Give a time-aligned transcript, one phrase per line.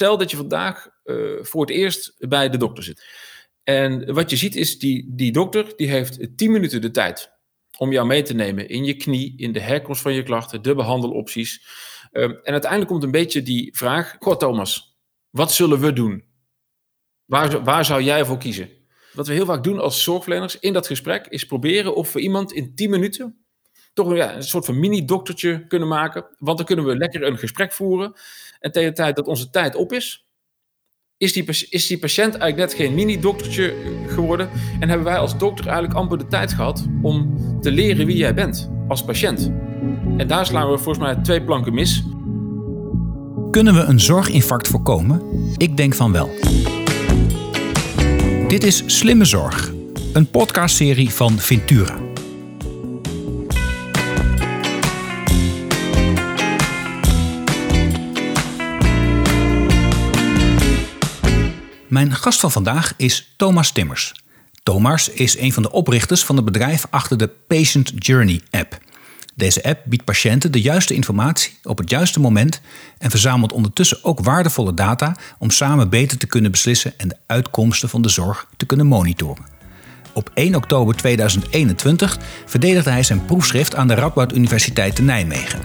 [0.00, 3.04] Stel dat je vandaag eh, voor het eerst bij de dokter zit.
[3.62, 7.32] En wat je ziet is, die, die dokter die heeft 10 minuten de tijd
[7.78, 10.74] om jou mee te nemen in je knie, in de herkomst van je klachten, de
[10.74, 11.64] behandelopties.
[12.12, 14.98] Ehm, en uiteindelijk komt een beetje die vraag: Goh, Thomas,
[15.30, 16.24] wat zullen we doen?
[17.24, 18.70] Waar, waar zou jij voor kiezen?
[19.12, 22.52] Wat we heel vaak doen als zorgverleners in dat gesprek is proberen of we iemand
[22.52, 23.39] in 10 minuten
[24.08, 26.26] ja, een soort van mini-doktertje kunnen maken.
[26.38, 28.12] Want dan kunnen we lekker een gesprek voeren.
[28.60, 30.26] En tegen de tijd dat onze tijd op is,
[31.16, 33.74] is die, is die patiënt eigenlijk net geen mini-doktertje
[34.06, 34.50] geworden.
[34.80, 38.34] En hebben wij als dokter eigenlijk amper de tijd gehad om te leren wie jij
[38.34, 39.52] bent als patiënt.
[40.16, 42.02] En daar slaan we volgens mij twee planken mis.
[43.50, 45.22] Kunnen we een zorginfarct voorkomen?
[45.56, 46.30] Ik denk van wel.
[48.48, 49.72] Dit is Slimme Zorg,
[50.12, 52.09] een podcastserie van Ventura.
[61.90, 64.14] Mijn gast van vandaag is Thomas Timmers.
[64.62, 68.78] Thomas is een van de oprichters van het bedrijf achter de Patient Journey app.
[69.34, 72.60] Deze app biedt patiënten de juiste informatie op het juiste moment
[72.98, 77.88] en verzamelt ondertussen ook waardevolle data om samen beter te kunnen beslissen en de uitkomsten
[77.88, 79.44] van de zorg te kunnen monitoren.
[80.12, 85.60] Op 1 oktober 2021 verdedigde hij zijn proefschrift aan de Radboud Universiteit te Nijmegen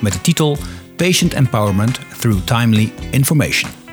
[0.00, 0.58] met de titel
[0.96, 3.87] Patient Empowerment Through Timely Information.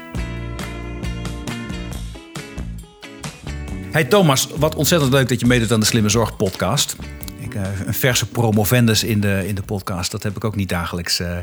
[3.95, 6.95] Hey Thomas, wat ontzettend leuk dat je meedoet aan de Slimme Zorg podcast.
[7.39, 10.69] Ik, uh, een verse promovendus in de, in de podcast, dat heb ik ook niet
[10.69, 11.19] dagelijks.
[11.19, 11.37] Uh,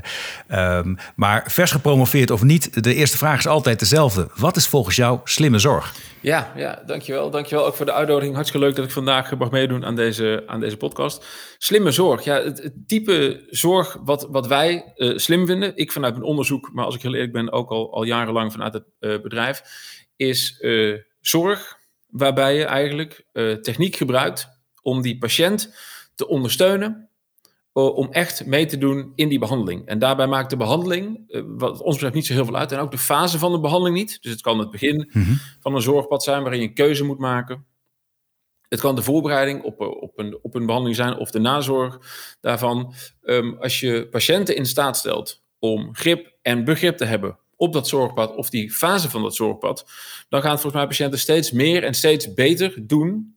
[0.77, 4.29] um, maar vers gepromoveerd of niet, de eerste vraag is altijd dezelfde.
[4.37, 5.95] Wat is volgens jou slimme zorg?
[6.21, 7.31] Ja, ja dankjewel.
[7.31, 8.35] Dankjewel ook voor de uitnodiging.
[8.35, 11.27] Hartstikke leuk dat ik vandaag mag meedoen aan deze, aan deze podcast.
[11.59, 12.25] Slimme zorg.
[12.25, 16.85] Ja, het, type zorg wat, wat wij uh, slim vinden, ik vanuit mijn onderzoek, maar
[16.85, 19.63] als ik heel eerlijk ben, ook al, al jarenlang vanuit het bedrijf,
[20.17, 20.65] is
[21.21, 21.81] zorg
[22.13, 24.49] waarbij je eigenlijk uh, techniek gebruikt
[24.83, 25.75] om die patiënt
[26.15, 27.09] te ondersteunen,
[27.75, 29.87] uh, om echt mee te doen in die behandeling.
[29.87, 32.73] En daarbij maakt de behandeling, uh, wat ons betreft, niet zo heel veel uit.
[32.73, 34.23] En ook de fase van de behandeling niet.
[34.23, 35.39] Dus het kan het begin mm-hmm.
[35.61, 37.67] van een zorgpad zijn waarin je een keuze moet maken.
[38.69, 41.99] Het kan de voorbereiding op, op, een, op een behandeling zijn of de nazorg
[42.41, 42.95] daarvan.
[43.23, 47.89] Um, als je patiënten in staat stelt om grip en begrip te hebben op dat
[47.89, 49.87] zorgpad of die fase van dat zorgpad,
[50.29, 53.37] dan gaan volgens mij patiënten steeds meer en steeds beter doen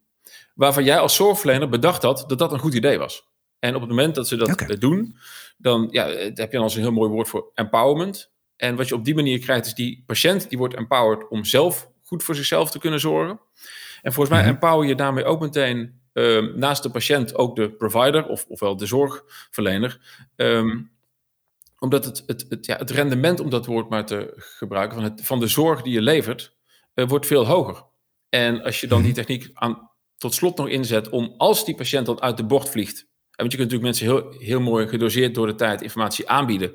[0.54, 3.28] waarvan jij als zorgverlener bedacht had dat dat een goed idee was.
[3.60, 4.78] En op het moment dat ze dat okay.
[4.78, 5.18] doen,
[5.58, 8.32] dan ja, heb je dan als een heel mooi woord voor empowerment.
[8.56, 11.90] En wat je op die manier krijgt, is die patiënt die wordt empowered om zelf
[12.04, 13.40] goed voor zichzelf te kunnen zorgen.
[14.02, 14.54] En volgens mij mm -hmm.
[14.54, 18.86] empower je daarmee ook meteen uh, naast de patiënt ook de provider, of, ofwel de
[18.86, 20.00] zorgverlener.
[20.36, 20.94] Um,
[21.86, 25.22] omdat het, het, het, ja, het rendement, om dat woord maar te gebruiken, van, het,
[25.24, 26.56] van de zorg die je levert,
[26.96, 27.84] uh, wordt veel hoger.
[28.30, 32.06] En als je dan die techniek aan, tot slot nog inzet om, als die patiënt
[32.06, 35.48] dan uit de bocht vliegt, want je kunt natuurlijk mensen heel, heel mooi gedoseerd door
[35.48, 36.72] de tijd informatie aanbieden,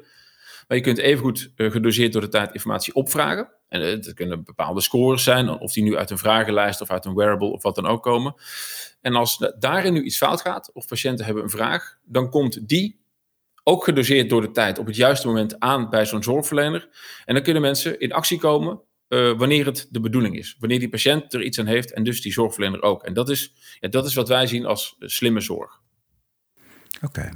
[0.69, 3.53] maar je kunt evengoed uh, gedoseerd door de tijd informatie opvragen.
[3.69, 7.04] En het uh, kunnen bepaalde scores zijn, of die nu uit een vragenlijst of uit
[7.04, 8.34] een wearable of wat dan ook komen.
[9.00, 13.00] En als daarin nu iets fout gaat, of patiënten hebben een vraag, dan komt die
[13.65, 16.88] ook gedoseerd door de tijd op het juiste moment aan bij zo'n zorgverlener.
[17.25, 20.56] En dan kunnen mensen in actie komen uh, wanneer het de bedoeling is.
[20.59, 23.03] Wanneer die patiënt er iets aan heeft en dus die zorgverlener ook.
[23.03, 25.81] En dat is, ja, dat is wat wij zien als slimme zorg.
[27.03, 27.06] Oké.
[27.06, 27.32] Okay.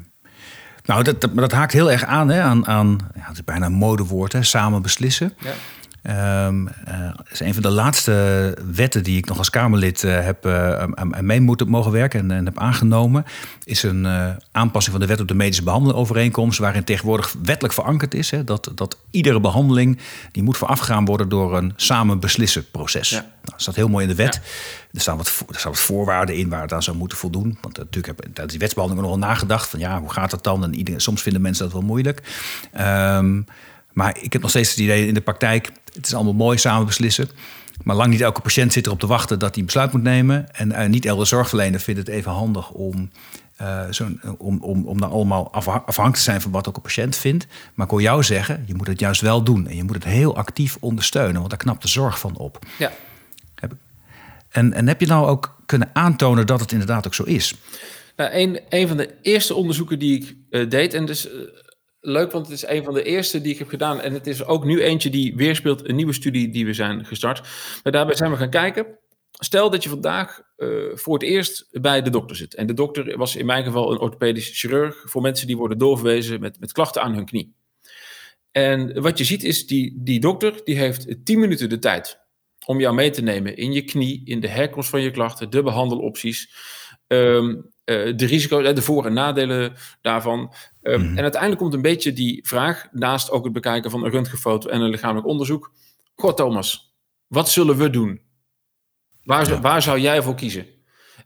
[0.85, 3.67] Nou, dat, dat, dat, haakt heel erg aan, hè, aan, aan ja, het is bijna
[3.67, 5.35] een modewoord, hè, samen beslissen.
[5.41, 5.55] Ja.
[6.11, 10.47] Um, uh, is een van de laatste wetten die ik nog als Kamerlid uh, heb
[10.47, 10.85] uh,
[11.21, 13.25] mee moeten mogen werken en, en, heb aangenomen.
[13.65, 14.07] Is een
[14.53, 16.59] aanpassing van de wet op de medische behandelingovereenkomst.
[16.59, 19.99] Waarin tegenwoordig wettelijk verankerd is hè, dat, dat iedere behandeling
[20.33, 23.11] die moet voorafgegaan worden door een samen beslissen proces.
[23.11, 23.21] Ja.
[23.21, 24.35] Nou, dat staat heel mooi in de wet.
[24.35, 24.41] Ja.
[24.93, 27.59] Er, staan wat, er staan wat voorwaarden in waar het aan zou moeten voldoen.
[27.61, 30.65] Want natuurlijk heb tijdens die wetsbehandeling nogal nagedacht van ja, hoe gaat dat dan?
[30.65, 32.23] En iedereen, soms vinden mensen dat wel moeilijk.
[32.81, 33.47] Um,
[33.95, 36.87] maar ik heb nog steeds het idee in de praktijk, het is allemaal mooi samen
[36.87, 37.29] beslissen.
[37.82, 40.55] Maar lang niet elke patiënt zit erop te wachten dat hij besluit moet nemen.
[40.55, 43.11] En uh, niet elke zorgverlener vindt het even handig om,
[43.61, 44.08] uh, zo
[44.38, 47.46] om, om, om dan allemaal afhankelijk te zijn van wat ook een patiënt vindt.
[47.75, 49.69] Maar ik hoor jou zeggen, je moet het juist wel doen.
[49.69, 52.58] En je moet het heel actief ondersteunen, want daar knapt de zorg van op.
[52.79, 52.93] Ja.
[54.49, 57.55] En, en heb je nou ook kunnen aantonen dat het inderdaad ook zo is?
[58.17, 61.29] Nou, een, een van de eerste onderzoeken die ik uh, deed, en dus
[62.06, 64.01] leuk, want het is een van de eerste die ik heb gedaan.
[64.01, 67.41] En het is ook nu eentje die weerspeelt een nieuwe studie die we zijn gestart.
[67.83, 68.99] Maar daarbij zijn we gaan kijken.
[69.31, 72.55] Stel dat je vandaag uh, voor het eerst bij de dokter zit.
[72.55, 76.41] En de dokter was in mijn geval een orthopedisch chirurg voor mensen die worden doorverwezen
[76.41, 77.55] met, met klachten aan hun knie.
[78.50, 82.23] En wat je ziet is, die, die dokter die heeft 10 minuten de tijd
[82.67, 85.62] om jou mee te nemen in je knie, in de herkomst van je klachten, de
[85.62, 86.55] behandelopties,
[87.06, 90.55] um, de risico's, de voor- en nadelen daarvan.
[90.83, 94.69] Um, En uiteindelijk komt een beetje die vraag, naast ook het bekijken van een röntgenfoto
[94.69, 95.73] en een lichamelijk onderzoek.
[96.15, 96.95] God Thomas,
[97.27, 98.23] wat zullen we doen?
[99.23, 100.67] Waar, waar zou jij voor kiezen?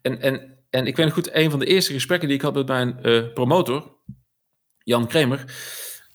[0.02, 2.66] En, en, en ik weet goed, een van de eerste gesprekken die ik had met
[2.66, 3.96] mijn uh, promotor,
[4.78, 5.44] Jan Kremer,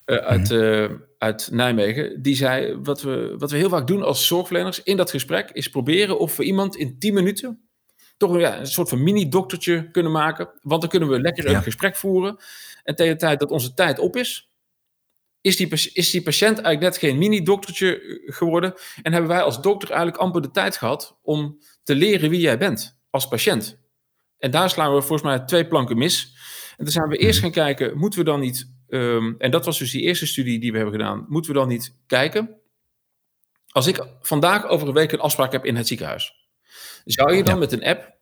[0.06, 4.27] uh, uit, uh, uit Nijmegen, die zei: wat we, wat we heel vaak doen als
[4.27, 7.68] zorgverleners in dat gesprek is proberen of we iemand in 10 minuten
[8.27, 10.49] toch ja, een soort van mini-doktertje kunnen maken.
[10.61, 12.37] Want dan kunnen we lekker een gesprek voeren.
[12.83, 14.49] En tegen de tijd dat onze tijd op is,
[15.41, 18.73] is die, is die patiënt eigenlijk net geen mini-doktertje geworden.
[19.01, 22.57] En hebben wij als dokter eigenlijk amper de tijd gehad om te leren wie jij
[22.57, 23.81] bent als patiënt.
[24.37, 26.31] En daar slaan we volgens mij twee planken mis.
[26.77, 29.77] En dan zijn we eerst gaan kijken, moeten we dan niet Um, en dat was
[29.77, 31.25] dus die eerste studie die we hebben gedaan.
[31.29, 32.57] Moeten we dan niet kijken?
[33.67, 36.43] Als ik vandaag over een week een afspraak heb in het ziekenhuis,
[37.05, 38.13] zou je dan met een app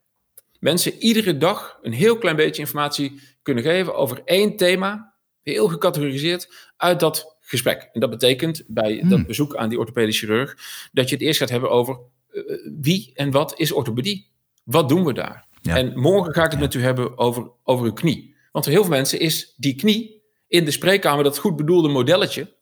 [0.59, 6.71] mensen iedere dag een heel klein beetje informatie kunnen geven over één thema, heel gecategoriseerd,
[6.77, 7.89] uit dat gesprek?
[7.93, 9.25] En dat betekent bij dat hmm.
[9.25, 10.57] bezoek aan die orthopedische chirurg
[10.91, 11.99] dat je het eerst gaat hebben over
[12.31, 12.43] uh,
[12.79, 14.29] wie en wat is orthopedie?
[14.63, 15.47] Wat doen we daar?
[15.61, 15.77] Ja.
[15.77, 18.35] En morgen ga ik het met u hebben over, over uw knie.
[18.51, 22.55] Want voor heel veel mensen is die knie in de spreekkamer dat goed bedoelde modelletje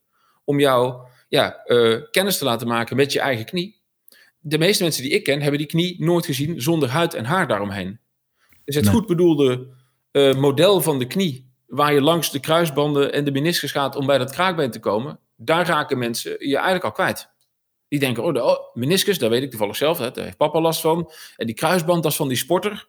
[0.44, 3.79] om jou ja, uh, kennis te laten maken met je eigen knie.
[4.40, 7.48] De meeste mensen die ik ken hebben die knie nooit gezien zonder huid en haar
[7.48, 8.00] daaromheen.
[8.66, 9.68] Dus het goed bedoelde
[10.12, 14.06] uh, model van de knie, waar je langs de kruisbanden en de meniscus gaat om
[14.06, 17.30] bij dat kraakbeen te komen, daar raken mensen je eigenlijk al kwijt.
[17.88, 20.62] Die denken, oh, de oh, meniscus, daar weet ik toevallig zelf, hè, daar heeft papa
[20.62, 21.12] last van.
[21.36, 22.88] En die kruisband, dat is van die sporter.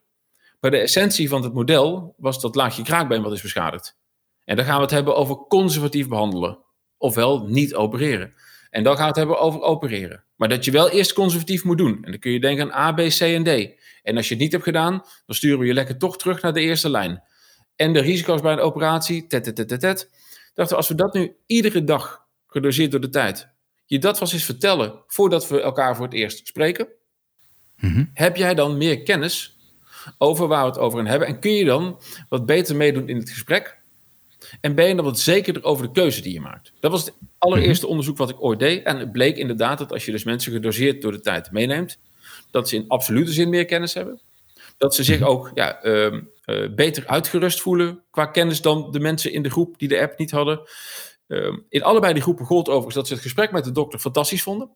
[0.61, 3.99] Maar de essentie van het model was dat laagje kraakbeen wat is beschadigd.
[4.45, 6.59] En dan gaan we het hebben over conservatief behandelen.
[6.99, 8.35] Ofwel niet opereren.
[8.71, 10.25] En dan gaan we het hebben over opereren.
[10.37, 12.05] Maar dat je wel eerst conservatief moet doen.
[12.05, 13.81] En dan kun je denken aan A, B, C en D.
[14.03, 14.93] En als je het niet hebt gedaan,
[15.27, 17.23] dan sturen we je lekker toch terug naar de eerste lijn.
[17.77, 20.11] En de risico's bij een operatie, tet, tet, tet, tet.
[20.55, 23.49] Dachten als we dat nu iedere dag, gedoseerd door de tijd,
[23.87, 26.89] je dat was eens vertellen voordat we elkaar voor het eerst spreken,
[27.77, 28.05] mhm.
[28.15, 29.59] heb jij dan meer kennis
[30.19, 31.29] over waar we het over gaan hebben?
[31.29, 33.80] En kun je dan wat beter meedoen in het gesprek?
[34.61, 36.73] En ben je dan wat zekerder over de keuze die je maakt?
[36.81, 37.91] Dat was het allereerste mhm.
[37.91, 38.85] onderzoek wat ik ooit deed.
[38.85, 41.99] En het bleek inderdaad dat als je dus mensen gedoseerd door de tijd meeneemt,
[42.51, 44.21] dat ze in absolute zin meer kennis hebben.
[44.79, 45.29] Dat ze zich mhm.
[45.29, 46.13] ook ja, uh,
[46.47, 50.19] uh, beter uitgerust voelen qua kennis dan de mensen in de groep die de app
[50.19, 50.61] niet hadden.
[51.29, 54.43] Uh, in allebei die groepen gold overigens dat ze het gesprek met de dokter fantastisch
[54.43, 54.71] vonden.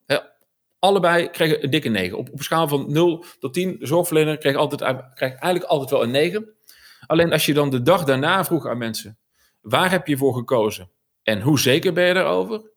[0.78, 2.18] allebei kregen een dikke 9.
[2.18, 4.80] Op, op een schaal van 0 tot 10, de zorgverlener kreeg, altijd,
[5.14, 6.54] kreeg eigenlijk altijd wel een 9.
[7.06, 9.18] Alleen als je dan de dag daarna vroeg aan mensen:
[9.64, 10.90] Waar heb je voor gekozen?
[11.22, 12.70] En hoe zeker ben je daarover?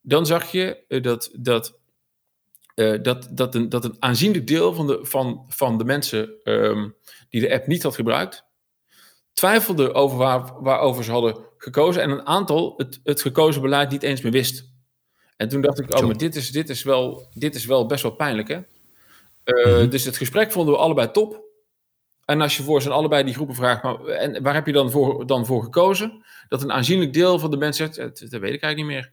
[0.00, 1.78] Dan zag je eh, dat, dat,
[2.74, 6.96] uh, dat, dat, een, dat een aanzienlijk deel van de, van, van de mensen um,
[7.28, 8.44] die de app niet had gebruikt,
[9.32, 12.02] twijfelde over waar, waarover ze hadden gekozen.
[12.02, 14.68] En een aantal het, het gekozen beleid niet eens meer wist.
[15.36, 18.02] En toen dacht ik, oh, maar dit is, dit is, wel, dit is wel best
[18.02, 18.60] wel pijnlijk, hè?
[19.44, 21.49] Uh, Dus het gesprek vonden we allebei top.
[22.30, 24.90] En als je voor zijn allebei die groepen vraagt, maar, en waar heb je dan
[24.90, 26.24] voor, dan voor gekozen?
[26.48, 29.12] Dat een aanzienlijk deel van de mensen zegt, dat weet ik eigenlijk niet meer.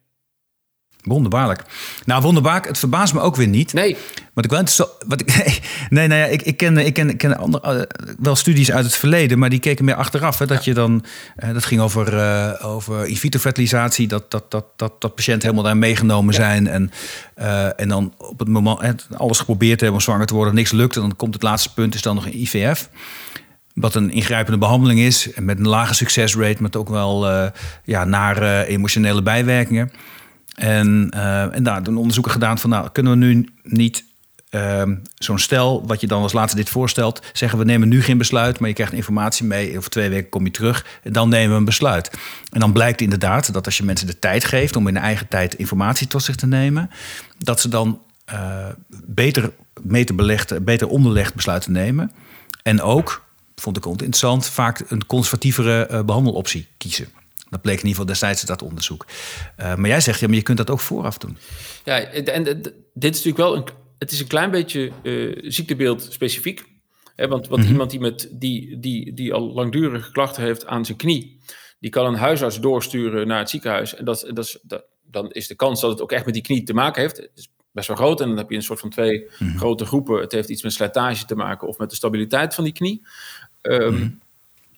[1.03, 1.61] Wonderbaarlijk.
[2.05, 2.67] Nou, wonderbaarlijk.
[2.67, 3.73] Het verbaast me ook weer niet.
[3.73, 3.97] Nee.
[4.33, 5.35] Wat ik wel zo, wat ik,
[5.89, 8.85] nee, nee, nee, ik, ik ken, ik ken, ik ken andere, uh, wel studies uit
[8.85, 10.37] het verleden, maar die keken meer achteraf.
[10.37, 11.05] Hè, dat je dan,
[11.43, 15.49] uh, dat ging over, uh, over in vitro fertilisatie, dat, dat, dat, dat, dat patiënten
[15.49, 16.39] helemaal daar meegenomen ja.
[16.39, 16.67] zijn.
[16.67, 16.91] En,
[17.77, 20.95] en dan op het moment alles geprobeerd hebben om zwanger te worden, niks lukt.
[20.95, 22.89] En dan komt het laatste punt, is dan nog een IVF.
[23.73, 27.27] Wat een ingrijpende behandeling is, met een lage succesrate, met ook wel
[27.83, 29.91] ja, naar emotionele bijwerkingen.
[30.57, 34.03] En, uh, en daar doen onderzoeken gedaan van, nou, kunnen we nu niet
[34.51, 34.81] uh,
[35.15, 38.59] zo'n stel, wat je dan als laatste dit voorstelt, zeggen we nemen nu geen besluit,
[38.59, 39.77] maar je krijgt informatie mee.
[39.77, 42.11] Over twee weken kom je terug en dan nemen we een besluit.
[42.51, 45.53] En dan blijkt inderdaad dat als je mensen de tijd geeft om in eigen tijd
[45.53, 46.89] informatie tot zich te nemen,
[47.37, 48.01] dat ze dan
[48.33, 48.67] uh,
[49.05, 52.11] beter, beter, belegd, beter onderlegd besluiten nemen.
[52.63, 53.23] En ook,
[53.55, 57.07] vond ik interessant, vaak een conservatievere uh, behandeloptie kiezen.
[57.49, 59.05] Dat bleek in ieder geval destijds dat onderzoek.
[59.59, 61.37] Uh, maar jij zegt, ja, maar je kunt dat ook vooraf doen.
[61.83, 62.43] Ja, en,
[62.93, 63.63] dit is natuurlijk wel een,
[63.97, 66.65] het is een klein beetje uh, ziektebeeld specifiek.
[67.15, 67.71] Hè, want want mm -hmm.
[67.71, 71.39] iemand die, met, die, die, die al langdurige klachten heeft aan zijn knie,
[71.79, 73.95] die kan een huisarts doorsturen naar het ziekenhuis.
[73.95, 76.43] En dat, dat is, dat, dan is de kans dat het ook echt met die
[76.43, 78.21] knie te maken heeft, is best wel groot.
[78.21, 79.57] En dan heb je een soort van twee mm -hmm.
[79.57, 80.21] grote groepen.
[80.21, 83.05] Het heeft iets met slijtage te maken of met de stabiliteit van die knie.
[83.61, 84.19] Um, mm -hmm.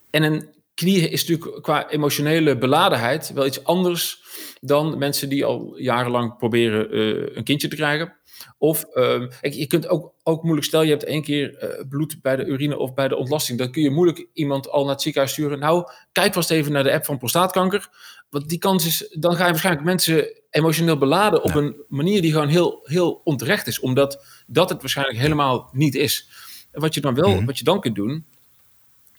[0.10, 0.48] En een
[0.80, 4.22] knieën is natuurlijk qua emotionele beladenheid wel iets anders
[4.62, 8.18] dan mensen die al jarenlang proberen uh, een kindje te krijgen.
[8.58, 12.36] Of uh, je kunt ook, ook moeilijk stellen, je hebt één keer uh, bloed bij
[12.36, 13.58] de urine of bij de ontlasting.
[13.58, 15.60] Dan kun je moeilijk iemand al naar het ziekenhuis sturen.
[15.60, 17.90] Nou, kijk vast even naar de app van prostaatkanker.
[18.30, 22.32] Want die kans is, dan ga je waarschijnlijk mensen emotioneel beladen op een manier die
[22.32, 23.80] gewoon heel, heel onterecht is.
[23.80, 26.30] Omdat dat het waarschijnlijk helemaal niet is.
[26.72, 28.26] En wat je dan wel, mm wat je dan kunt doen,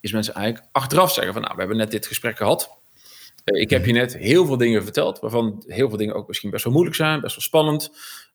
[0.00, 2.78] is mensen eigenlijk achteraf zeggen van nou, we hebben net dit gesprek gehad.
[3.44, 6.50] Uh, ik heb je net heel veel dingen verteld, waarvan heel veel dingen ook misschien
[6.50, 7.90] best wel moeilijk zijn, best wel spannend.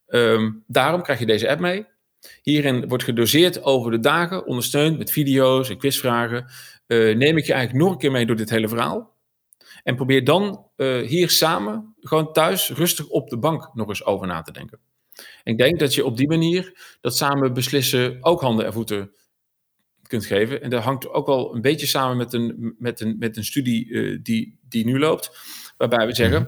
[0.07, 1.85] Um, daarom krijg je deze app mee.
[2.41, 6.45] Hierin wordt gedoseerd over de dagen, ondersteund met video's en quizvragen.
[6.87, 9.13] Uh, neem ik je eigenlijk nog een keer mee door dit hele verhaal.
[9.83, 14.27] En probeer dan uh, hier samen, gewoon thuis, rustig op de bank nog eens over
[14.27, 14.79] na te denken.
[15.43, 19.11] En ik denk dat je op die manier dat samen beslissen ook handen en voeten
[20.15, 20.61] kunt geven.
[20.61, 23.87] En dat hangt ook wel een beetje samen met een, met een, met een studie
[23.87, 25.37] uh, die, die nu loopt.
[25.77, 26.43] Waarbij we zeggen,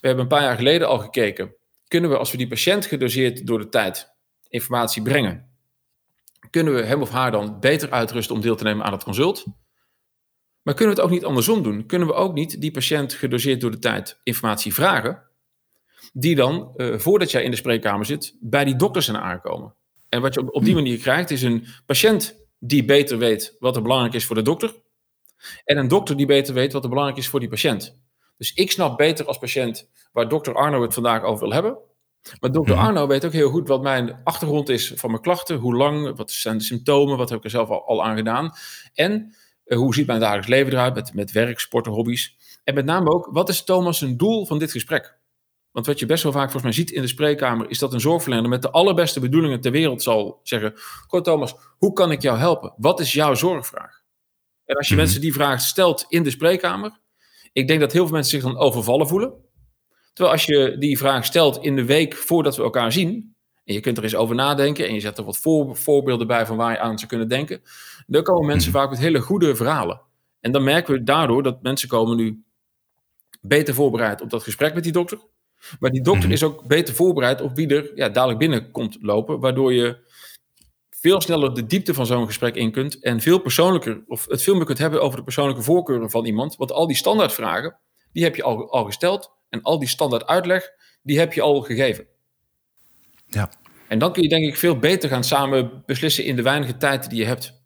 [0.00, 1.54] we hebben een paar jaar geleden al gekeken.
[1.88, 4.12] Kunnen we als we die patiënt gedoseerd door de tijd
[4.48, 5.48] informatie brengen,
[6.50, 9.44] kunnen we hem of haar dan beter uitrusten om deel te nemen aan het consult?
[10.62, 11.86] Maar kunnen we het ook niet andersom doen?
[11.86, 15.22] Kunnen we ook niet die patiënt gedoseerd door de tijd informatie vragen,
[16.12, 19.74] die dan, uh, voordat jij in de spreekkamer zit, bij die dokter zijn aankomen?
[20.08, 23.76] En wat je op, op die manier krijgt, is een patiënt die beter weet wat
[23.76, 24.74] er belangrijk is voor de dokter.
[25.64, 27.98] En een dokter die beter weet wat er belangrijk is voor die patiënt.
[28.36, 31.78] Dus ik snap beter als patiënt waar dokter Arno het vandaag over wil hebben.
[32.40, 32.84] Maar dokter mhm.
[32.84, 35.56] Arno weet ook heel goed wat mijn achtergrond is van mijn klachten.
[35.56, 38.52] Hoe lang, wat zijn de symptomen, wat heb ik er zelf al, al aan gedaan.
[38.94, 42.36] En uh, hoe ziet mijn dagelijks leven eruit met, met werk, sporten, hobby's.
[42.64, 45.18] En met name ook, wat is Thomas een doel van dit gesprek?
[45.72, 48.00] Want wat je best wel vaak volgens mij ziet in de spreekkamer, is dat een
[48.00, 50.72] zorgverlener met de allerbeste bedoelingen ter wereld zal zeggen:
[51.06, 52.74] Goh, Thomas, hoe kan ik jou helpen?
[52.76, 54.02] Wat is jouw zorgvraag?
[54.64, 55.02] En als je mhm.
[55.02, 56.98] mensen die vraag stelt in de spreekkamer,
[57.52, 59.32] ik denk dat heel veel mensen zich dan overvallen voelen.
[60.12, 63.34] Terwijl als je die vraag stelt in de week voordat we elkaar zien,
[63.64, 66.46] en je kunt er eens over nadenken en je zet er wat voor, voorbeelden bij
[66.46, 67.62] van waar je aan zou kunnen denken,
[68.06, 68.80] dan komen mensen mhm.
[68.80, 70.00] vaak met hele goede verhalen.
[70.40, 72.44] En dan merken we daardoor dat mensen komen nu
[73.40, 75.18] beter voorbereid op dat gesprek met die dokter.
[75.80, 76.32] Maar die dokter mhm.
[76.32, 80.08] is ook beter voorbereid op wie er ja, dadelijk binnen komt lopen, waardoor je
[80.90, 84.54] veel sneller de diepte van zo'n gesprek in kunt en veel persoonlijker, of het veel
[84.54, 86.56] meer kunt hebben over de persoonlijke voorkeuren van iemand.
[86.56, 87.76] Want al die standaardvragen,
[88.12, 90.70] die heb je al, al gesteld en al die standaard uitleg,
[91.02, 92.06] die heb je al gegeven.
[93.26, 93.50] Ja.
[93.88, 97.10] En dan kun je denk ik veel beter gaan samen beslissen in de weinige tijd
[97.10, 97.62] die je hebt.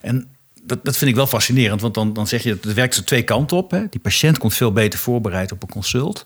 [0.00, 0.33] En
[0.66, 3.22] dat, dat vind ik wel fascinerend, want dan, dan zeg je, het werkt zo twee
[3.22, 3.70] kanten op.
[3.70, 3.88] Hè.
[3.90, 6.24] Die patiënt komt veel beter voorbereid op een consult.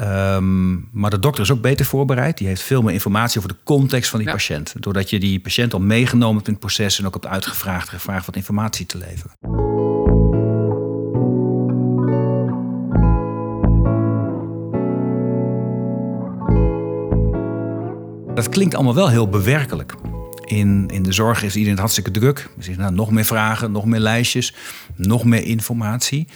[0.00, 2.38] Um, maar de dokter is ook beter voorbereid.
[2.38, 4.74] Die heeft veel meer informatie over de context van die patiënt.
[4.80, 8.26] Doordat je die patiënt al meegenomen hebt in het proces en ook hebt uitgevraagd, gevraagd
[8.26, 9.32] wat informatie te leveren.
[18.34, 19.94] Dat klinkt allemaal wel heel bewerkelijk.
[20.44, 22.48] In, in de zorg is iedereen hartstikke druk.
[22.68, 24.54] Er nou, nog meer vragen, nog meer lijstjes,
[24.96, 26.26] nog meer informatie.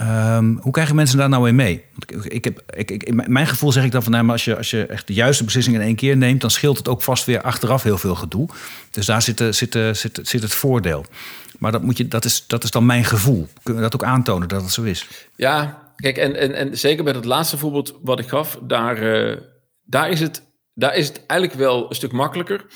[0.00, 1.84] Um, hoe krijgen mensen daar nou in mee?
[2.22, 4.70] Ik, heb, ik, ik, mijn gevoel zeg ik dan van nou, maar als je, als
[4.70, 7.40] je echt de juiste beslissing in één keer neemt, dan scheelt het ook vast weer
[7.40, 8.48] achteraf heel veel gedoe.
[8.90, 11.04] Dus daar zit, zit, zit, zit het voordeel.
[11.58, 13.48] Maar dat, moet je, dat, is, dat is dan mijn gevoel.
[13.62, 15.08] Kunnen we dat ook aantonen dat het zo is?
[15.36, 19.36] Ja, kijk, en, en, en zeker bij het laatste voorbeeld wat ik gaf, daar, uh,
[19.84, 20.42] daar is het
[20.74, 22.66] daar is het eigenlijk wel een stuk makkelijker.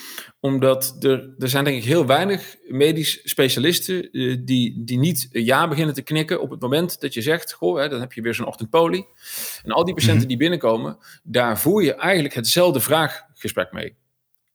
[0.41, 5.69] Omdat er, er zijn denk ik heel weinig medisch specialisten uh, die, die niet ja
[5.69, 8.35] beginnen te knikken op het moment dat je zegt, goh, hè, dan heb je weer
[8.35, 9.05] zo'n ochtendpoli.
[9.63, 10.29] En al die patiënten mhm.
[10.29, 13.97] die binnenkomen, daar voer je eigenlijk hetzelfde vraaggesprek mee.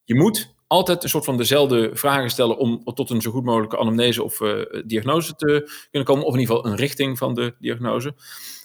[0.04, 3.78] Je moet altijd een soort van dezelfde vragen stellen om tot een zo goed mogelijke
[3.78, 6.26] anamnese of uh, diagnose te kunnen komen.
[6.26, 8.16] Of in ieder geval een richting van de diagnose.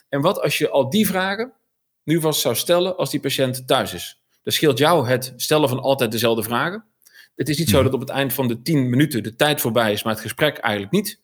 [0.09, 1.53] En wat als je al die vragen
[2.05, 4.26] nu vast zou stellen als die patiënt thuis is?
[4.47, 6.85] Dan scheelt jou het stellen van altijd dezelfde vragen.
[7.35, 7.85] Het is niet zo mhm.
[7.85, 10.57] dat op het eind van de tien minuten de tijd voorbij is, maar het gesprek
[10.57, 11.21] eigenlijk niet.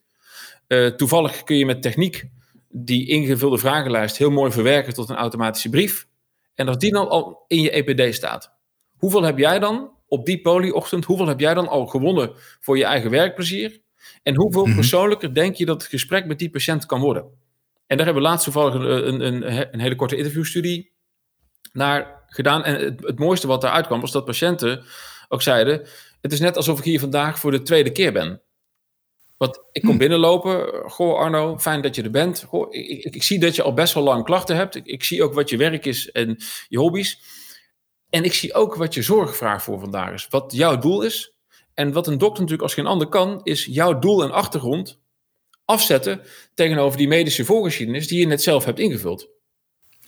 [0.69, 2.29] Uh, toevallig kun je met techniek
[2.69, 6.07] die ingevulde vragenlijst heel mooi verwerken tot een automatische brief.
[6.55, 8.52] En als die dan al in je EPD staat,
[8.97, 12.85] hoeveel heb jij dan op die poliochtend, hoeveel heb jij dan al gewonnen voor je
[12.85, 13.81] eigen werkplezier?
[14.23, 14.75] En hoeveel mhm.
[14.75, 17.23] persoonlijker denk je dat het gesprek met die patiënt kan worden?
[17.87, 20.93] En daar hebben we laatst toevallig een, een, een hele korte interviewstudie
[21.73, 22.65] naar gedaan.
[22.65, 24.85] En het, het mooiste wat eruit kwam, was dat patiënten
[25.29, 25.87] ook zeiden:
[26.21, 28.41] Het is net alsof ik hier vandaag voor de tweede keer ben.
[29.37, 29.99] Want ik kom hm.
[29.99, 30.91] binnenlopen.
[30.91, 32.45] Goh, Arno, fijn dat je er bent.
[32.49, 34.75] Goh, ik, ik, ik, zie dat je al best wel lang klachten hebt.
[34.75, 36.37] Ik, ik, zie ook wat je werk is en
[36.69, 37.21] je hobby's.
[38.11, 40.27] En ik zie ook wat je zorgvraag voor vandaag is.
[40.31, 41.37] Wat jouw doel is.
[41.75, 45.01] En wat een dokter natuurlijk als geen ander kan, is jouw doel en achtergrond
[45.65, 46.21] afzetten
[46.55, 49.29] tegenover die medische voorgeschiedenis die je net zelf hebt ingevuld.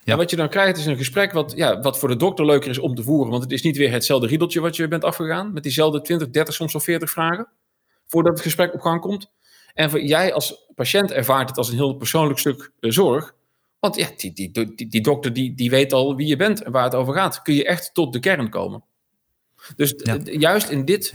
[0.05, 0.13] Ja.
[0.13, 2.71] En wat je dan krijgt is een gesprek wat, ja, wat voor de dokter leuker
[2.71, 3.31] is om te voeren.
[3.31, 5.53] Want het is niet weer hetzelfde riedeltje wat je bent afgegaan.
[5.53, 7.49] Met diezelfde 20, 30, soms wel 40 vragen.
[8.07, 9.31] Voordat het gesprek op gang komt.
[9.75, 13.35] En voor, jij als patiënt ervaart het als een heel persoonlijk stuk eh, zorg.
[13.81, 16.73] Want ja, die, die, die, die, dokter die, die weet al wie je bent en
[16.73, 17.43] waar het over gaat.
[17.43, 18.85] Kun je echt tot de kern komen.
[19.77, 19.95] Dus
[20.25, 21.13] juist in dit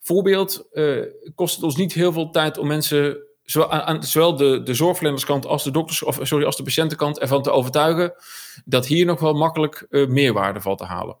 [0.00, 1.02] voorbeeld uh,
[1.34, 5.46] kost het ons niet heel veel tijd om mensen zowel, aan, zowel de, de zorgverlenerskant
[5.46, 8.12] als de dokters, of sorry, als de patiëntenkant ervan te overtuigen
[8.64, 11.16] dat hier nog wel makkelijk uh, meerwaarde valt te halen.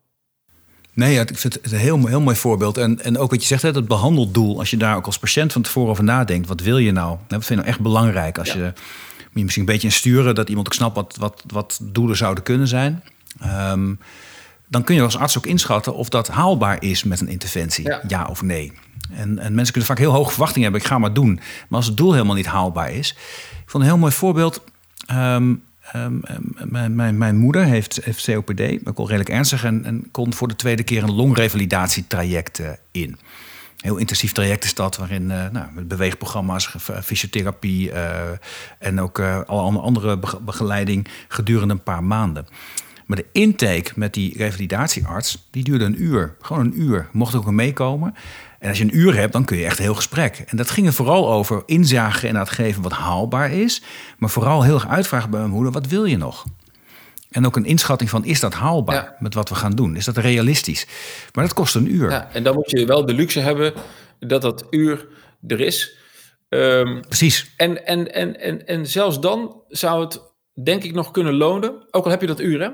[0.92, 2.78] Nee, ja, ik vind het een heel, heel mooi voorbeeld.
[2.78, 4.58] En, en ook wat je zegt, hè, het behandeldoel.
[4.58, 6.48] Als je daar ook als patiënt van tevoren over nadenkt.
[6.48, 7.08] Wat wil je nou?
[7.08, 8.38] Wat vind je nou echt belangrijk?
[8.38, 8.72] Als je,
[9.32, 12.68] je misschien een beetje sturen, dat iemand ook snapt wat, wat, wat doelen zouden kunnen
[12.68, 13.02] zijn.
[13.44, 13.98] Um,
[14.68, 17.92] dan kun je als arts ook inschatten of dat haalbaar is met een interventie.
[18.08, 18.72] Ja, of nee.
[19.10, 20.80] En, en, mensen kunnen vaak heel hoge verwachtingen hebben.
[20.80, 21.34] Ik ga maar doen.
[21.68, 23.10] Maar als het doel helemaal niet haalbaar is.
[23.62, 24.64] Ik vond een heel mooi voorbeeld.
[25.06, 25.54] Ehm,
[25.92, 26.12] ehm,
[26.64, 30.48] mijn, mijn, mijn, moeder heeft, heeft COPD, ook al redelijk ernstig, en, en kon voor
[30.48, 33.18] de tweede keer een longrevalidatietraject uh, in.
[33.76, 38.20] Heel intensief traject is dat, waarin uh, nou, beweegprogramma's, fysiotherapie uh,
[38.78, 42.46] en ook alle andere begeleiding gedurende een paar maanden.
[43.06, 46.36] Maar de intake met die revalidatiearts, die duurde een uur.
[46.40, 47.08] Gewoon een uur.
[47.12, 48.14] Mocht ook meekomen.
[48.58, 50.44] En als je een uur hebt, dan kun je echt een heel gesprek.
[50.46, 53.82] En dat ging er vooral over inzagen en dat geven wat haalbaar is.
[54.18, 56.44] Maar vooral heel erg uitvragen bij mijn moeder, wat wil je nog?
[57.30, 59.96] En ook een inschatting van, is dat haalbaar met wat we gaan doen?
[59.96, 60.86] Is dat realistisch?
[61.32, 62.10] Maar dat kost een uur.
[62.10, 63.72] Ja, en dan moet je wel de luxe hebben
[64.18, 65.08] dat dat uur
[65.46, 65.96] er is.
[66.48, 67.52] Um, Precies.
[67.56, 70.20] En, en, en, en, en zelfs dan zou het,
[70.64, 71.86] denk ik, nog kunnen lonen.
[71.90, 72.70] Ook al heb je dat uur, hè?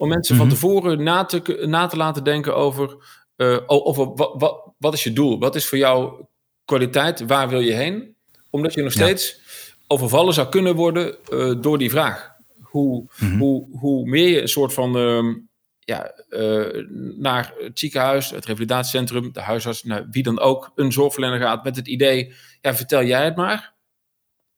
[0.00, 0.54] Om mensen van mhm.
[0.54, 2.96] tevoren na te, na te laten denken over,
[3.36, 5.38] uh, over wat, wat, wat is je doel?
[5.38, 6.24] Wat is voor jou
[6.64, 7.26] kwaliteit?
[7.26, 8.14] Waar wil je heen?
[8.50, 9.40] Omdat je nog steeds
[9.86, 12.32] overvallen zou kunnen worden uh, door die vraag.
[12.60, 15.34] Hoe, mm hoe, hoe meer je een soort van uh,
[15.78, 16.84] ja, uh,
[17.18, 21.76] naar het ziekenhuis, het revalidatiecentrum, de huisarts, nou, wie dan ook, een zorgverlener gaat met
[21.76, 23.74] het idee, ja, vertel jij het maar.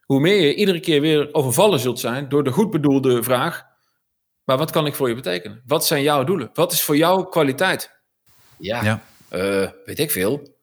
[0.01, 3.71] Hoe meer je iedere keer weer overvallen zult zijn door de goed bedoelde vraag,
[4.45, 5.63] maar wat kan ik voor je betekenen?
[5.67, 6.51] Wat zijn jouw doelen?
[6.53, 8.01] Wat is voor jou kwaliteit?
[8.59, 9.03] Ja, ja.
[9.33, 10.57] Uh, weet ik veel.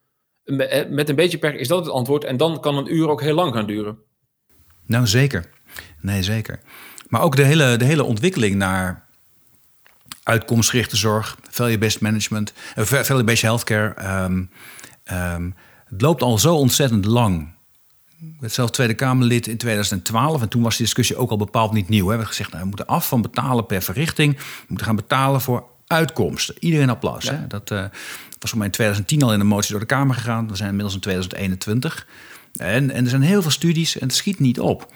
[0.44, 2.24] Eh, met een beetje perk is dat het antwoord.
[2.24, 3.98] En dan kan een uur ook heel lang gaan duren.
[4.86, 5.50] Nou, zeker.
[6.02, 6.60] Nee, zeker.
[7.08, 9.08] Maar ook de hele, de hele ontwikkeling naar
[10.24, 14.24] uitkomstgerichte zorg, value-based management, uh, value-based healthcare.
[14.24, 14.50] Um,
[15.12, 17.54] um, het loopt al zo ontzettend lang.
[18.22, 21.72] Ik werd zelf Tweede Kamerlid in 2012 en toen was die discussie ook al bepaald
[21.72, 22.04] niet nieuw.
[22.04, 24.36] We hebben gezegd, nou, we moeten af van betalen per verrichting.
[24.38, 26.56] We moeten gaan betalen voor uitkomsten.
[26.60, 27.30] Iedereen applaus.
[27.30, 27.48] Hè?
[27.48, 27.84] Dat uh,
[28.40, 30.48] was voor mij in 2010 al in een motie door de Kamer gegaan.
[30.48, 32.08] We zijn inmiddels in 2021.
[32.56, 34.92] En, en er zijn heel veel studies en het schiet niet op.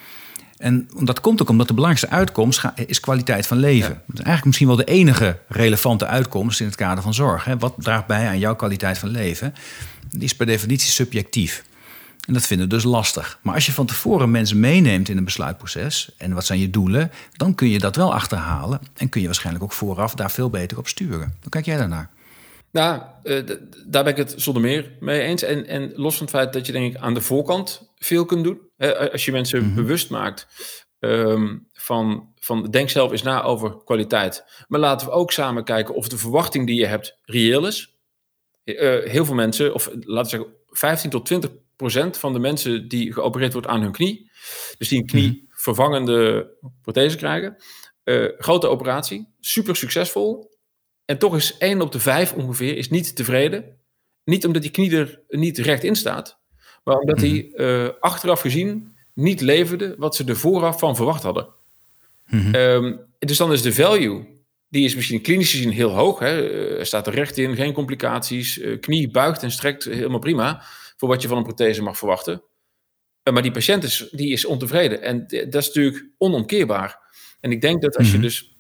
[0.58, 3.90] En dat komt ook omdat de belangrijkste uitkomst is kwaliteit van leven.
[3.90, 7.48] Dat is eigenlijk misschien wel de enige relevante uitkomst in het kader van zorg.
[7.60, 9.54] Wat draagt bij aan jouw kwaliteit van leven?
[10.10, 11.64] Die is per definitie subjectief.
[12.28, 13.40] En dat vinden we dus lastig.
[13.42, 17.12] Maar als je van tevoren mensen meeneemt in een besluitproces en wat zijn je doelen,
[17.32, 20.78] dan kun je dat wel achterhalen en kun je waarschijnlijk ook vooraf daar veel beter
[20.78, 21.38] op sturen.
[21.42, 22.12] Hoe kijk jij daarnaar?
[22.72, 23.42] Nou, uh,
[23.86, 25.44] daar ben ik het zonder meer mee eens.
[25.44, 28.44] En, en los van het feit dat je denk ik aan de voorkant veel kunt
[28.44, 28.60] doen.
[28.78, 29.76] Hè, als je mensen mhm.
[29.76, 30.48] bewust maakt
[31.00, 34.66] um, van, van denk zelf eens na over kwaliteit.
[34.68, 37.98] Maar laten we ook samen kijken of de verwachting die je hebt reëel is.
[38.64, 41.50] Uh, heel veel mensen, of laten we zeggen 15 tot 20
[42.12, 44.32] van de mensen die geopereerd wordt aan hun knie,
[44.78, 45.62] dus die een knie mhm.
[45.62, 46.50] vervangende
[46.82, 47.56] prothese krijgen,
[48.04, 50.52] uh, grote operatie, super succesvol.
[51.06, 53.78] En toch is 1 op de 5 ongeveer is niet tevreden.
[54.24, 56.40] Niet omdat die knie er niet recht in staat,
[56.84, 61.48] maar omdat hij uh, achteraf gezien niet leverde wat ze er vooraf van verwacht hadden.
[62.28, 64.26] Mm um, dus dan is de value,
[64.70, 66.20] die is misschien klinisch gezien heel hoog.
[66.20, 66.50] Hè?
[66.50, 70.64] Er eh, staat er recht in, geen complicaties, knie buigt en strekt helemaal prima
[71.04, 72.44] voor wat je van een prothese mag verwachten.
[73.24, 75.02] Eh, maar die patiënt is, die is ontevreden.
[75.02, 77.00] En dat is natuurlijk onomkeerbaar.
[77.40, 78.22] En ik denk dat als je mhm.
[78.22, 78.58] dus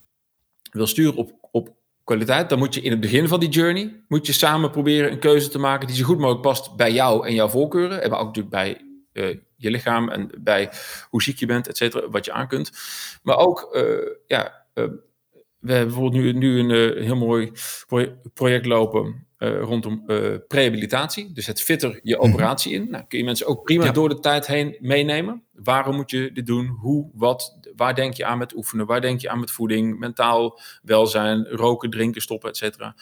[0.71, 4.25] wil sturen op, op kwaliteit, dan moet je in het begin van die journey, moet
[4.25, 7.33] je samen proberen een keuze te maken die zo goed mogelijk past bij jou en
[7.33, 8.01] jouw voorkeuren.
[8.01, 8.81] En maar ook natuurlijk bij
[9.13, 10.71] uh, je lichaam en bij
[11.09, 12.71] hoe ziek je bent, et cetera, wat je aan kunt.
[13.21, 14.85] Maar ook, uh, ja, uh,
[15.59, 17.51] we hebben bijvoorbeeld nu, nu een heel mooi
[18.33, 21.33] project lopen uh, rondom uh, prehabilitatie.
[21.33, 22.25] Dus het fitter je mhm.
[22.29, 22.89] operatie in.
[22.89, 25.43] Nou, kun je mensen ook prima door de tijd heen meenemen.
[25.51, 26.67] Waarom moet je dit doen?
[26.67, 28.85] Hoe, wat, waar denk je aan met oefenen?
[28.85, 29.99] Waar denk je aan met voeding?
[29.99, 32.95] Mentaal welzijn, roken, drinken, stoppen, et cetera.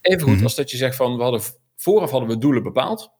[0.00, 0.44] Even goed mhm.
[0.44, 1.40] als dat je zegt van, we hadden,
[1.76, 3.10] vooraf hadden we doelen bepaald.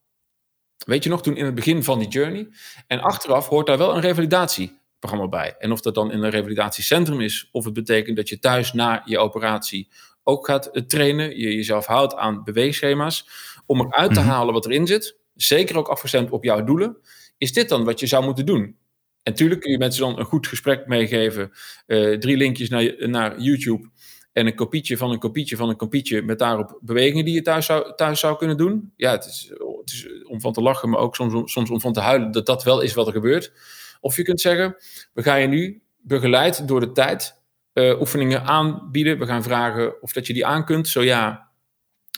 [0.86, 2.48] Weet je nog, toen in het begin van die journey.
[2.86, 5.54] En achteraf hoort daar wel een revalidatieprogramma bij.
[5.58, 9.02] En of dat dan in een revalidatiecentrum is, of het betekent dat je thuis na
[9.04, 9.88] je operatie
[10.22, 13.28] ook gaat eh, trainen, je jezelf houdt aan beweegschema's,
[13.66, 14.28] om eruit te mhm.
[14.28, 16.96] halen wat erin zit, zeker ook afgestemd op jouw doelen,
[17.38, 18.78] is dit dan wat je zou moeten doen?
[19.22, 21.52] En natuurlijk kun je mensen dan een goed gesprek meegeven,
[21.86, 23.88] uh, drie linkjes naar, naar YouTube
[24.32, 27.66] en een kopietje van een kopietje van een kopietje met daarop bewegingen die je thuis
[27.66, 28.92] zou, thuis zou kunnen doen.
[28.96, 31.92] Ja, het is, het is om van te lachen, maar ook soms, soms om van
[31.92, 33.52] te huilen dat dat wel is wat er gebeurt.
[34.00, 34.76] Of je kunt zeggen,
[35.12, 37.39] we gaan je nu begeleid door de tijd
[37.74, 39.18] uh, oefeningen aanbieden.
[39.18, 40.88] We gaan vragen of dat je die aan kunt.
[40.88, 41.50] Zo ja,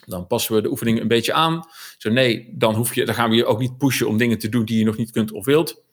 [0.06, 1.64] dan passen we de oefeningen een beetje aan.
[1.98, 4.48] Zo nee, dan, hoef je, dan gaan we je ook niet pushen om dingen te
[4.48, 5.84] doen die je nog niet kunt of wilt.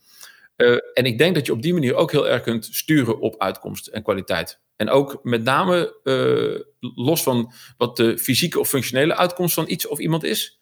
[0.57, 3.41] Uh, en ik denk dat je op die manier ook heel erg kunt sturen op
[3.41, 4.59] uitkomst en kwaliteit.
[4.75, 6.59] En ook met name uh,
[6.95, 10.59] los van wat de fysieke of functionele uitkomst van iets of iemand is,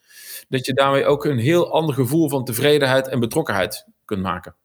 [0.50, 4.56] dat je daarmee ook een heel ander gevoel van tevredenheid en betrokkenheid kunt maken.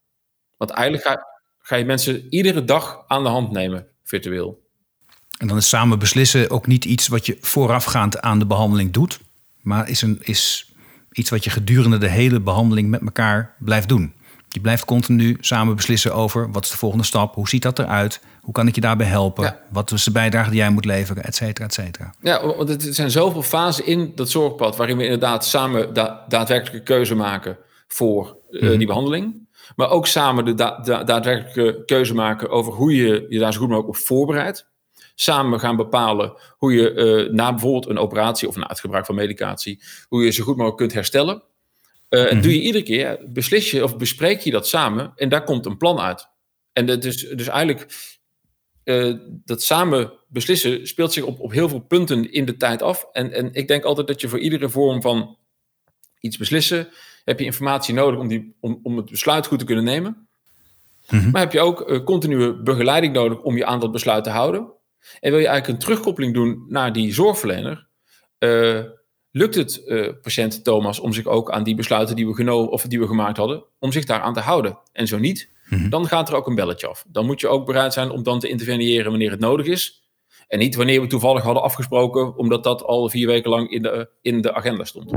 [0.57, 1.27] Want eigenlijk ga,
[1.59, 4.61] ga je mensen iedere dag aan de hand nemen virtueel.
[5.39, 9.21] En dan is samen beslissen ook niet iets wat je voorafgaand aan de behandeling doet,
[9.61, 10.73] maar is, een, is
[11.13, 14.13] iets wat je gedurende de hele behandeling met elkaar blijft doen.
[14.49, 18.21] Je blijft continu samen beslissen over wat is de volgende stap, hoe ziet dat eruit,
[18.41, 21.35] hoe kan ik je daarbij helpen, wat is de bijdrage die jij moet leveren, et
[21.35, 22.15] cetera, et cetera.
[22.21, 26.83] Ja, want er zijn zoveel fasen in dat zorgpad waarin we inderdaad samen da daadwerkelijke
[26.83, 27.57] keuze maken
[27.89, 29.42] voor uh, die behandeling.
[29.77, 33.97] Maar ook samen de daadwerkelijke keuze maken over hoe je je daar zo goed mogelijk
[33.97, 34.71] op voorbereidt.
[35.15, 39.15] Samen gaan bepalen hoe je uh, na bijvoorbeeld een operatie of na het gebruik van
[39.15, 41.43] medicatie, hoe je zo goed mogelijk kunt herstellen.
[42.09, 42.43] Uh, En mhm.
[42.43, 45.77] doe je iedere keer, beslis je of bespreek je dat samen en daar komt een
[45.77, 46.29] plan uit.
[46.73, 47.87] En dat is dus eigenlijk
[48.85, 53.07] uh, dat samen beslissen speelt zich op, op heel veel punten in de tijd af.
[53.13, 55.39] En, en ik denk altijd dat je voor iedere vorm van
[56.21, 56.89] iets beslissen
[57.25, 60.29] heb je informatie nodig om, die, om, om het besluit goed te kunnen nemen.
[61.11, 61.31] Mhm.
[61.31, 64.73] Maar heb je ook uh, continue begeleiding nodig om je aan dat besluit te houden.
[65.21, 67.87] En wil je eigenlijk een terugkoppeling doen naar die zorgverlener,
[68.39, 68.81] uh,
[69.31, 72.83] lukt het uh, patiënt Thomas om zich ook aan die besluiten die we genomen of
[72.83, 74.79] die we gemaakt hadden, om zich daaraan te houden.
[74.93, 75.89] En zo niet, mhm.
[75.89, 77.05] dan gaat er ook een belletje af.
[77.09, 80.01] Dan moet je ook bereid zijn om dan te interveneren wanneer het nodig is.
[80.49, 84.09] En niet wanneer we toevallig hadden afgesproken, omdat dat al vier weken lang in de,
[84.21, 85.11] in de agenda stond.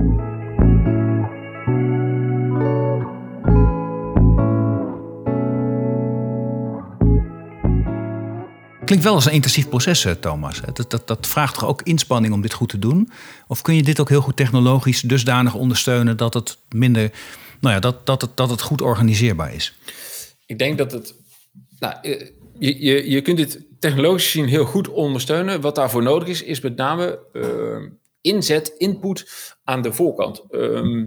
[8.86, 10.62] Klinkt wel als een intensief proces, eh, Thomas.
[10.74, 13.12] Dat, dat, dat vraagt toch ook inspanning om dit goed te doen?
[13.48, 17.12] Of kun je dit ook heel goed technologisch dusdanig ondersteunen dat het minder,
[17.60, 19.78] nou ja, dat, dat, dat het goed organiseerbaar is?
[20.46, 21.16] Ik denk dat het.
[21.80, 25.62] Nou, eh, je, je, je kunt dit technologisch zien heel goed ondersteunen.
[25.62, 27.90] Wat daarvoor nodig is, is met name uh,
[28.22, 30.44] inzet, input aan de voorkant.
[30.50, 31.06] Uh,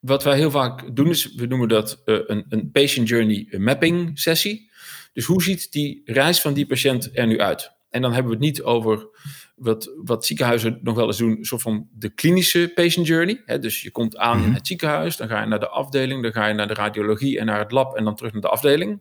[0.00, 4.70] wat wij heel vaak doen is, we noemen dat een, een patient journey mapping sessie.
[5.12, 7.72] Dus hoe ziet die reis van die patiënt er nu uit?
[7.90, 9.08] En dan hebben we het niet over
[9.56, 13.42] wat, wat ziekenhuizen nog wel eens doen, een soort van de klinische patient journey.
[13.46, 13.58] Hè?
[13.58, 14.54] Dus je komt aan in mhm.
[14.54, 17.46] het ziekenhuis, dan ga je naar de afdeling, dan ga je naar de radiologie en
[17.46, 19.00] naar het lab en dan terug naar de afdeling.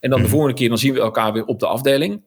[0.00, 0.32] En dan de mhm.
[0.34, 2.22] volgende keer, dan zien we elkaar weer op de afdeling.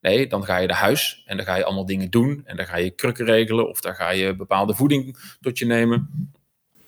[0.00, 2.42] Nee, dan ga je naar huis en dan ga je allemaal dingen doen.
[2.44, 6.10] En dan ga je krukken regelen of dan ga je bepaalde voeding tot je nemen,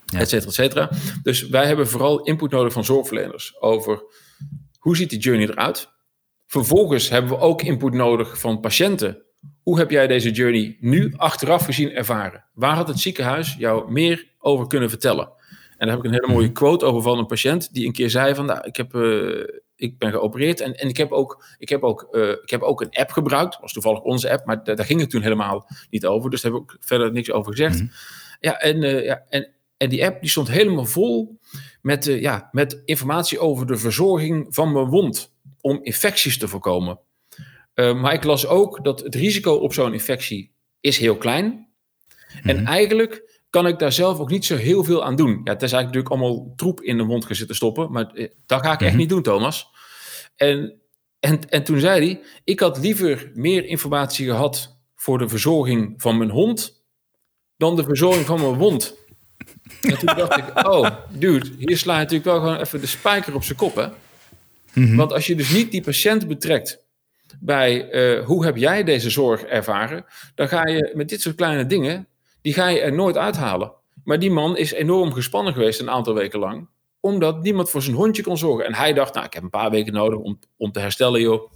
[0.07, 0.19] ja.
[0.19, 0.91] et cetera, et cetera.
[1.23, 4.03] Dus wij hebben vooral input nodig van zorgverleners over
[4.83, 5.89] hoe ziet die journey eruit?
[6.47, 9.23] Vervolgens hebben we ook input nodig van patiënten.
[9.63, 12.45] Hoe heb jij deze journey nu achteraf gezien ervaren?
[12.55, 15.33] Waar had het ziekenhuis jou meer over kunnen vertellen?
[15.77, 16.55] En daar heb ik een hele mooie mhm.
[16.55, 19.45] quote over van een patiënt die een keer zei van, nou, ik, heb, uh,
[19.77, 22.81] ik ben geopereerd en, en ik, heb ook, ik, heb ook, uh, ik heb ook
[22.81, 23.53] een app gebruikt.
[23.53, 26.31] Dat was toevallig onze app, maar daar ging het toen helemaal niet over.
[26.31, 27.75] Dus daar heb ik verder niks over gezegd.
[27.75, 27.91] Mm -hmm.
[28.41, 31.39] Ja, en, uh, ja en, en die app die stond helemaal vol
[31.83, 35.33] met, uh, ja, met informatie over de verzorging van mijn wond.
[35.61, 37.01] Om infecties te voorkomen.
[37.75, 41.45] Uh, maar ik las ook dat het risico op zo'n infectie is heel klein.
[41.45, 41.67] Mm
[42.27, 42.51] -hmm.
[42.51, 45.41] En eigenlijk kan ik daar zelf ook niet zo heel veel aan doen.
[45.45, 47.93] Ja, het is eigenlijk natuurlijk allemaal troep in de mond gaan zitten stoppen.
[47.93, 48.97] Maar uh, dat ga ik echt mm -hmm.
[48.97, 49.67] niet doen, Thomas.
[50.37, 50.81] En,
[51.21, 56.19] en, en toen zei hij, ik had liever meer informatie gehad voor de verzorging van
[56.19, 56.85] mijn hond
[57.57, 58.97] dan de verzorging van mijn wond.
[59.81, 63.35] En toen dacht ik, oh, dude, hier sla je natuurlijk wel gewoon even de spijker
[63.35, 63.87] op zijn kop, hè?
[64.73, 64.97] Mm -hmm.
[64.97, 66.79] Want als je dus niet die patiënt betrekt
[67.41, 70.05] bij uh, hoe heb jij deze zorg ervaren,
[70.35, 72.09] dan ga je met dit soort kleine dingen,
[72.41, 73.73] die ga je er nooit uithalen.
[74.05, 76.69] Maar die man is enorm gespannen geweest een aantal weken lang,
[77.01, 78.67] omdat niemand voor zijn hondje kon zorgen.
[78.67, 81.53] En hij dacht, nou, ik heb een paar weken nodig om, om te herstellen, joh.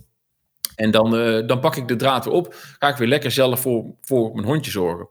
[0.74, 3.60] En dan, uh, dan pak ik de draad weer op, ga ik weer lekker zelf
[3.60, 5.08] voor, voor mijn hondje zorgen.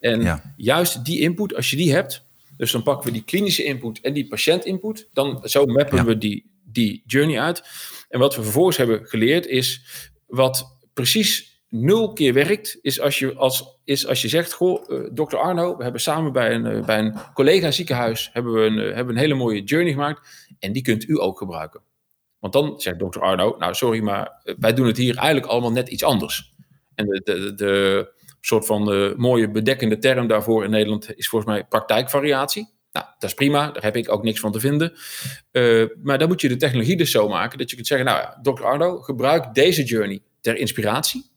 [0.00, 0.54] En ja.
[0.56, 2.24] juist die input, als je die hebt,
[2.60, 5.08] Dus dan pakken we die klinische input en die patiëntinput.
[5.12, 7.62] Dan zo mappen we die, die journey uit.
[8.08, 9.82] En wat we vervolgens hebben geleerd is
[10.26, 15.08] wat precies nul keer werkt, is als je, als, is als je zegt: Goh, uh,
[15.12, 18.78] dokter Arno, we hebben samen bij een, uh, bij een collega ziekenhuis hebben we een,
[18.78, 20.48] uh, hebben een hele mooie journey gemaakt.
[20.58, 21.82] En die kunt u ook gebruiken.
[22.38, 25.88] Want dan zegt dokter Arno: Nou, sorry, maar wij doen het hier eigenlijk allemaal net
[25.88, 26.54] iets anders.
[26.94, 31.64] En de, de, de soort van mooie bedekkende term daarvoor in Nederland is volgens mij
[31.64, 32.68] praktijkvariatie.
[32.92, 34.92] Nou, dat is prima, daar heb ik ook niks van te vinden.
[35.52, 38.18] Uh, maar dan moet je de technologie dus zo maken dat je kunt zeggen: Nou
[38.18, 38.64] ja, Dr.
[38.64, 41.30] Arno, gebruik deze journey ter inspiratie.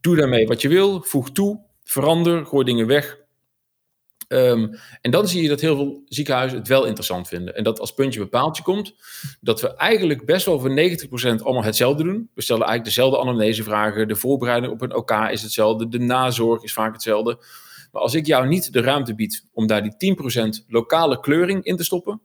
[0.00, 3.18] Doe daarmee wat je wil, voeg toe, verander, gooi dingen weg.
[4.28, 7.56] Um, en dan zie je dat heel veel ziekenhuizen het wel interessant vinden.
[7.56, 8.94] En dat als puntje bepaaltje komt,
[9.40, 12.30] dat we eigenlijk best wel voor 90% allemaal hetzelfde doen.
[12.34, 14.08] We stellen eigenlijk dezelfde anamnesevragen.
[14.08, 15.88] De voorbereiding op een OK is hetzelfde.
[15.88, 17.38] De nazorg is vaak hetzelfde.
[17.92, 20.16] Maar als ik jou niet de ruimte bied om daar die
[20.62, 22.20] 10% lokale kleuring in te stoppen,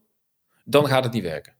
[0.64, 1.54] dan gaat het niet werken.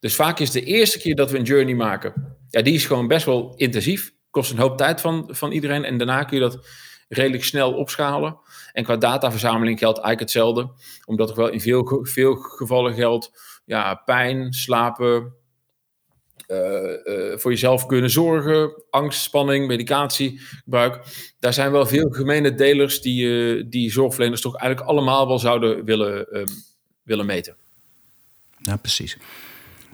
[0.00, 3.08] Dus vaak is de eerste keer dat we een journey maken, ja, die is gewoon
[3.08, 4.12] best wel intensief.
[4.30, 5.84] Kost een hoop tijd van, van iedereen.
[5.84, 6.66] En daarna kun je dat
[7.08, 8.38] redelijk snel opschalen.
[8.72, 10.70] En qua dataverzameling geldt eigenlijk hetzelfde.
[11.04, 13.30] Omdat er wel in veel, veel gevallen geldt,
[13.64, 15.34] ja, pijn, slapen,
[16.48, 16.58] uh,
[17.04, 21.00] uh, voor jezelf kunnen zorgen, angst, spanning, medicatiegebruik.
[21.38, 25.84] Daar zijn wel veel gemene delers die, uh, die zorgverleners toch eigenlijk allemaal wel zouden
[25.84, 26.46] willen, um,
[27.02, 27.56] willen meten.
[28.58, 29.16] Ja, precies.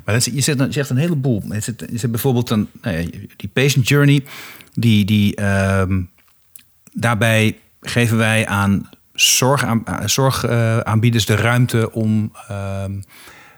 [0.05, 1.43] Maar dat is, je, zegt, je zegt een heleboel.
[1.49, 4.25] Je zegt, bijvoorbeeld een, nou die patient journey,
[4.75, 6.11] die, die, um,
[6.93, 13.03] daarbij geven wij aan zorgaan, zorgaanbieders de ruimte om um,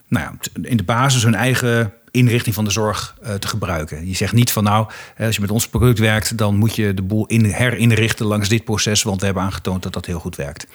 [0.08, 4.08] nou ja, in de basis hun eigen inrichting van de zorg uh, te gebruiken.
[4.08, 7.02] Je zegt niet van nou, als je met ons product werkt, dan moet je de
[7.02, 10.66] boel in, herinrichten langs dit proces, want we hebben aangetoond dat dat heel goed werkt.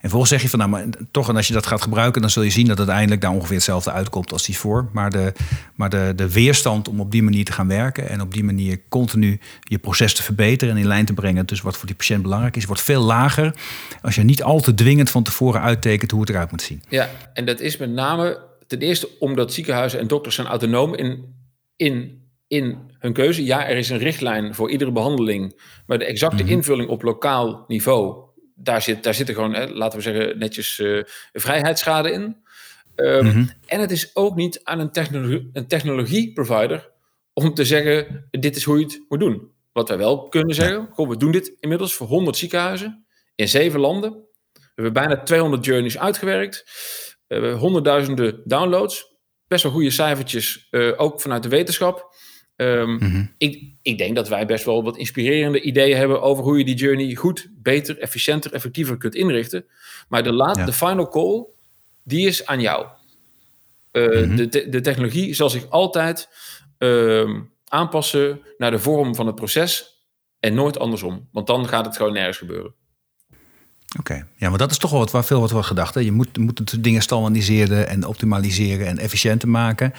[0.00, 2.30] En vervolgens zeg je van nou, maar toch, en als je dat gaat gebruiken, dan
[2.30, 4.88] zul je zien dat het uiteindelijk daar ongeveer hetzelfde uitkomt als die voor.
[4.92, 5.32] Maar de,
[5.74, 8.80] maar de, de weerstand om op die manier te gaan werken en op die manier
[8.88, 12.22] continu je proces te verbeteren en in lijn te brengen, dus wat voor die patiënt
[12.22, 13.54] belangrijk is, wordt veel lager
[14.02, 16.82] als je niet al te dwingend van tevoren uittekent hoe het eruit moet zien.
[16.88, 21.34] Ja, en dat is met name ten eerste omdat ziekenhuizen en dokters zijn autonoom in,
[21.76, 23.44] in, in hun keuze.
[23.44, 26.56] Ja, er is een richtlijn voor iedere behandeling, maar de exacte mm-hmm.
[26.56, 28.29] invulling op lokaal niveau,
[28.62, 32.36] daar zit, daar zit er gewoon, hè, laten we zeggen, netjes uh, vrijheidsschade in.
[32.96, 33.50] Um, mm-hmm.
[33.66, 36.90] En het is ook niet aan een, technologie, een technologieprovider
[37.32, 39.50] om te zeggen, dit is hoe je het moet doen.
[39.72, 43.80] Wat wij wel kunnen zeggen, goh, we doen dit inmiddels voor 100 ziekenhuizen in zeven
[43.80, 44.10] landen.
[44.52, 46.64] We hebben bijna 200 journeys uitgewerkt.
[47.26, 49.14] We hebben honderdduizenden downloads.
[49.46, 52.09] Best wel goede cijfertjes, uh, ook vanuit de wetenschap.
[52.60, 53.34] Um, mm-hmm.
[53.38, 56.74] ik, ik denk dat wij best wel wat inspirerende ideeën hebben over hoe je die
[56.74, 59.64] journey goed, beter, efficiënter, effectiever kunt inrichten.
[60.08, 60.64] Maar de, laat, ja.
[60.64, 61.46] de final call,
[62.02, 62.86] die is aan jou.
[63.92, 64.36] Uh, mm-hmm.
[64.36, 66.28] de, te, de technologie zal zich altijd
[66.78, 70.04] uh, aanpassen naar de vorm van het proces
[70.40, 71.28] en nooit andersom.
[71.32, 72.74] Want dan gaat het gewoon nergens gebeuren.
[73.98, 74.24] Oké, okay.
[74.36, 75.94] ja, maar dat is toch wel wat, veel wat we gedacht.
[75.94, 76.00] Hè?
[76.00, 79.92] Je moet, moet het dingen standaardiseren en optimaliseren en efficiënter maken.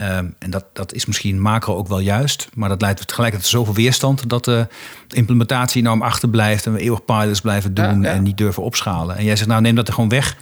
[0.00, 2.48] Um, en dat, dat is misschien macro ook wel juist.
[2.54, 4.66] Maar dat leidt tegelijkertijd tot zoveel weerstand dat de
[5.08, 8.14] implementatie enorm achterblijft en we eeuwig pilots blijven doen ja, ja.
[8.14, 9.16] en niet durven opschalen.
[9.16, 10.36] En jij zegt, nou neem dat er gewoon weg.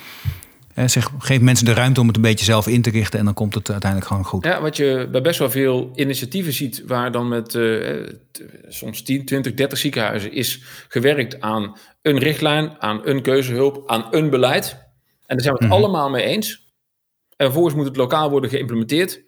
[0.75, 3.25] Eh, zeg, geef mensen de ruimte om het een beetje zelf in te richten en
[3.25, 4.45] dan komt het uiteindelijk gewoon goed.
[4.45, 8.07] Ja, wat je bij best wel veel initiatieven ziet, waar dan met uh,
[8.69, 14.31] soms 10, 20, 30 ziekenhuizen is gewerkt aan een richtlijn, aan een keuzehulp, aan een
[14.31, 14.71] beleid.
[15.27, 15.85] En daar zijn we het mm-hmm.
[15.85, 16.73] allemaal mee eens.
[17.37, 19.23] En vervolgens moet het lokaal worden geïmplementeerd.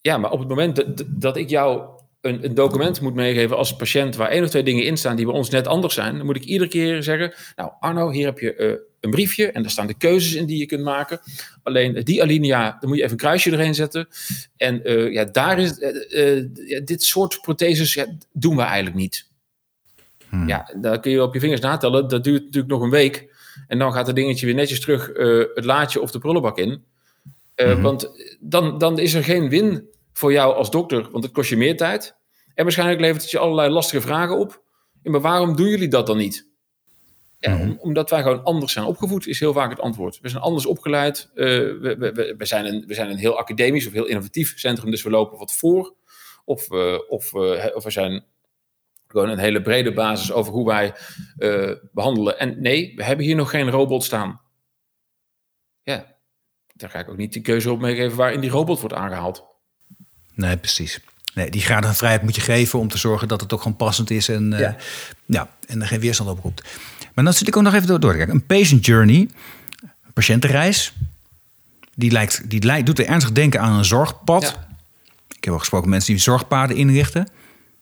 [0.00, 1.82] Ja, maar op het moment dat, dat ik jou
[2.20, 5.26] een, een, document moet meegeven als patiënt waar één of twee dingen in staan die
[5.26, 8.38] bij ons net anders zijn, dan moet ik iedere keer zeggen: Nou, Arno, hier heb
[8.38, 11.20] je uh, een briefje en daar staan de keuzes in die je kunt maken.
[11.62, 14.08] Alleen die alinea, dan moet je even een kruisje erheen zetten.
[14.56, 19.28] En uh, ja, daar is uh, dit soort protheses ja, doen we eigenlijk niet.
[20.28, 20.48] Hmm.
[20.48, 22.08] Ja, daar kun je op je vingers natellen.
[22.08, 23.34] Dat duurt natuurlijk nog een week.
[23.68, 25.06] En dan gaat het dingetje weer netjes terug
[25.54, 26.84] het laadje of de prullenbak in.
[27.54, 27.82] Hmm.
[27.82, 31.56] Want dan, dan is er geen win voor jou als dokter, want het kost je
[31.56, 32.14] meer tijd.
[32.54, 34.62] En waarschijnlijk levert het je allerlei lastige vragen op.
[35.02, 36.48] Maar waarom doen jullie dat dan niet?
[37.38, 37.78] Ja, om, mhm.
[37.78, 40.18] omdat wij gewoon anders zijn opgevoed, is heel vaak het antwoord.
[40.20, 41.30] We zijn anders opgeleid.
[41.34, 41.46] Uh,
[41.80, 45.02] we, we, we, zijn een, we zijn een heel academisch of heel innovatief centrum, dus
[45.02, 45.94] we lopen wat voor.
[46.44, 48.24] Of, uh, of, uh, of we zijn
[49.06, 50.94] gewoon een hele brede basis over hoe wij
[51.92, 52.38] behandelen.
[52.38, 54.40] En nee, we hebben hier nog geen robot staan.
[55.82, 56.16] Ja,
[56.74, 59.44] daar ga ik ook niet die keuze op meegeven waarin die robot wordt aangehaald.
[60.34, 61.00] Nee, precies.
[61.36, 63.76] Nee, die graad van vrijheid moet je geven om te zorgen dat het ook gewoon
[63.76, 64.58] passend is en, ja.
[64.58, 64.74] Uh,
[65.26, 66.62] ja, en er geen weerstand op roept.
[67.14, 68.34] Maar dan zit ik ook nog even door, door te kijken.
[68.34, 69.28] Een patient journey.
[70.14, 70.92] patiëntenreis.
[71.94, 74.58] Die, lijkt, die lijkt, doet er ernstig denken aan een zorgpad.
[75.36, 77.28] Ik heb al gesproken met mensen die zorgpaden inrichten.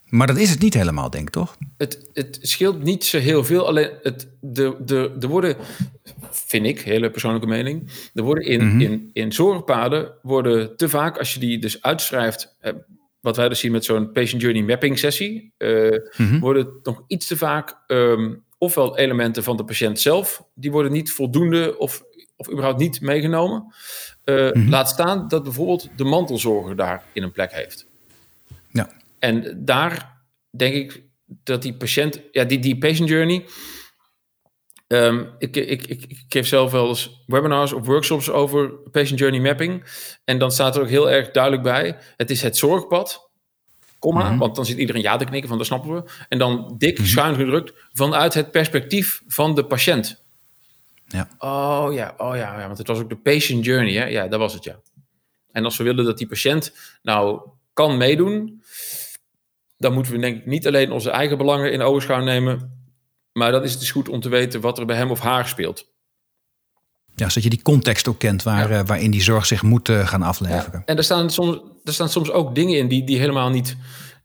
[0.08, 1.56] Maar dat is het niet helemaal, denk ik, toch?
[1.76, 3.66] Het, het scheelt niet zo heel veel.
[3.66, 5.56] Alleen het, de, de, er worden,
[6.30, 11.18] vind ik, hele persoonlijke mening, er worden in, mm in, in zorgpaden worden te vaak,
[11.18, 12.72] als je die dus uitschrijft, eh,
[13.24, 17.26] wat wij dus zien met zo'n patient journey mapping sessie, uh, mm worden nog iets
[17.26, 22.02] te vaak um, ofwel elementen van de patiënt zelf, die worden niet voldoende of,
[22.36, 23.74] of überhaupt niet meegenomen.
[24.24, 27.86] Uh, Laat staan dat bijvoorbeeld de mantelzorger daar in een plek heeft.
[28.68, 28.90] Ja.
[29.18, 33.44] En daar denk ik dat die patiënt, ja, die, die patient journey.
[34.94, 39.40] Um, ik, ik, ik, ik, geef zelf wel eens webinars of workshops over patient journey
[39.40, 39.84] mapping.
[40.24, 43.30] En dan staat er ook heel erg duidelijk bij: het is het zorgpad,
[43.98, 46.10] komma, mm want dan zit iedereen ja te knikken van dat snappen we.
[46.28, 50.24] En dan dik mm schuin gedrukt vanuit het perspectief van de patiënt.
[51.06, 51.28] Ja.
[51.38, 54.04] Oh ja, oh ja, ja, want het was ook de patient journey, hè?
[54.04, 54.80] Ja, dat was het ja.
[55.52, 58.62] En als we willen dat die patiënt nou kan meedoen,
[59.78, 62.83] dan moeten we denk ik niet alleen onze eigen belangen in ogenschouw nemen,
[63.34, 65.48] maar dan is het dus goed om te weten wat er bij hem of haar
[65.48, 65.92] speelt.
[67.14, 68.80] Ja, zodat je die context ook kent waar, ja.
[68.80, 70.78] uh, waarin die zorg zich moet uh, gaan afleveren.
[70.78, 70.82] Ja.
[70.84, 73.76] En er staan, soms, er staan soms ook dingen in die, die, helemaal, niet,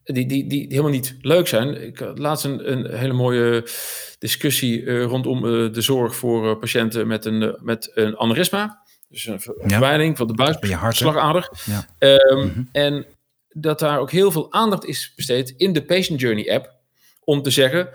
[0.03, 1.87] die, die, die helemaal niet leuk zijn.
[1.87, 3.67] Ik had laatst een, een hele mooie
[4.19, 5.41] discussie uh, rondom
[5.73, 8.87] de zorg voor patiënten met een, met een aneurysma.
[9.09, 10.17] Dus een verwijding ja.
[10.17, 10.33] van de.
[11.65, 11.87] Ja.
[11.99, 12.69] Um, mm -hmm.
[12.71, 13.05] En
[13.49, 16.77] dat daar ook heel veel aandacht is besteed in de Patient Journey app.
[17.23, 17.89] Om te zeggen,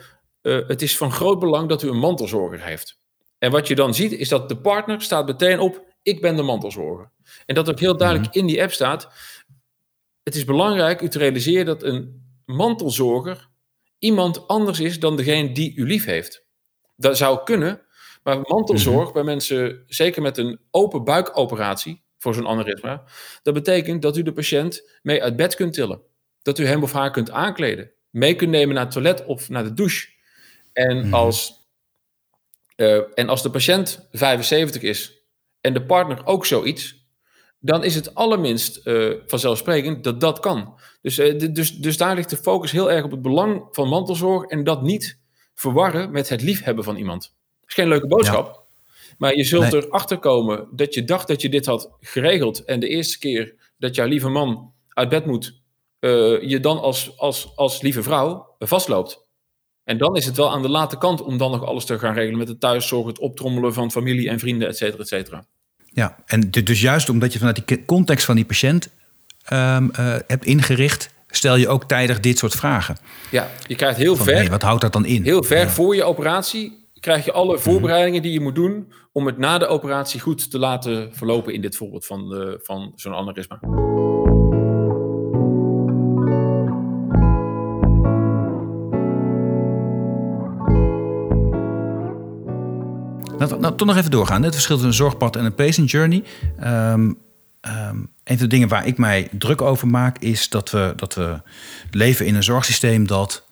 [0.44, 2.98] uh, het is van groot belang dat u een mantelzorger heeft.
[3.38, 6.42] En wat je dan ziet, is dat de partner staat meteen op, ik ben de
[6.42, 7.11] mantelzorger.
[7.46, 8.48] En dat ook heel duidelijk mm-hmm.
[8.48, 9.09] in die app staat,
[10.22, 13.48] het is belangrijk u te realiseren dat een mantelzorger
[13.98, 16.44] iemand anders is dan degene die u lief heeft.
[16.96, 17.83] Dat zou kunnen,
[18.22, 19.12] maar mantelzorg mm-hmm.
[19.12, 23.04] bij mensen, zeker met een open buikoperatie, voor zo'n aneurysma.
[23.42, 26.02] Dat betekent dat u de patiënt mee uit bed kunt tillen.
[26.42, 27.90] Dat u hem of haar kunt aankleden.
[28.11, 30.13] Mee kunt nemen naar het toilet of naar de douche.
[30.74, 31.14] En, mm.
[31.14, 31.68] als,
[32.76, 35.12] uh, en als de patiënt 75 is
[35.60, 37.06] en de partner ook zoiets,
[37.58, 40.78] dan is het allerminst uh, vanzelfsprekend dat dat kan.
[41.02, 44.50] Dus, uh, dus, dus daar ligt de focus heel erg op het belang van mantelzorg
[44.50, 45.18] en dat niet
[45.54, 47.22] verwarren met het liefhebben van iemand.
[47.60, 48.46] Dat is geen leuke boodschap.
[48.46, 48.62] Ja.
[49.18, 49.84] Maar je zult nee.
[49.84, 52.64] erachter komen dat je dacht dat je dit had geregeld.
[52.64, 55.60] En de eerste keer dat jouw lieve man uit bed moet,
[56.00, 59.23] uh, je dan als, als, als lieve vrouw vastloopt.
[59.85, 62.14] En dan is het wel aan de late kant om dan nog alles te gaan
[62.14, 65.44] regelen met het thuiszorg, het optrommelen van familie en vrienden, et cetera, et cetera.
[65.92, 68.88] Ja, en dus juist omdat je vanuit die context van die patiënt
[69.53, 72.97] um, uh, hebt ingericht, stel je ook tijdig dit soort vragen.
[73.31, 74.35] Ja, je krijgt heel van, ver.
[74.35, 75.23] Hey, wat houdt dat dan in?
[75.23, 75.68] Heel ver ja.
[75.68, 79.66] voor je operatie krijg je alle voorbereidingen die je moet doen om het na de
[79.66, 83.59] operatie goed te laten verlopen in dit voorbeeld van, de, van zo'n aneurysma.
[93.38, 94.42] Nou, nou, toch nog even doorgaan.
[94.42, 96.25] Het verschil tussen een zorgpad en een patient journey.
[96.64, 97.18] Um,
[97.64, 101.40] een van de dingen waar ik mij druk over maak, is dat we, dat we
[101.90, 103.44] leven in een zorgsysteem dat,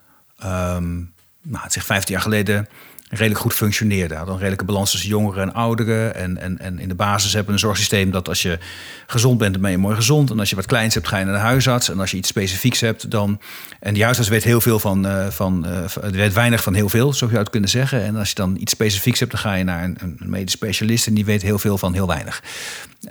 [0.44, 2.68] um, nou, het zich 15 jaar geleden
[3.12, 4.14] redelijk goed functioneerde.
[4.14, 6.14] Hadden een redelijke balans tussen jongeren en ouderen.
[6.14, 8.58] En, en, en in de basis hebben we een zorgsysteem dat als je
[9.06, 10.30] gezond bent, dan ben je mooi gezond.
[10.30, 11.88] En als je wat kleins hebt, ga je naar de huisarts.
[11.88, 13.40] En als je iets specifieks hebt, dan.
[13.80, 15.06] En die huisarts weet heel veel van.
[15.06, 18.02] Uh, van uh, weet weinig van heel veel, zou je het kunnen zeggen.
[18.02, 21.06] En als je dan iets specifieks hebt, dan ga je naar een, een medisch specialist.
[21.06, 22.42] En die weet heel veel van heel weinig.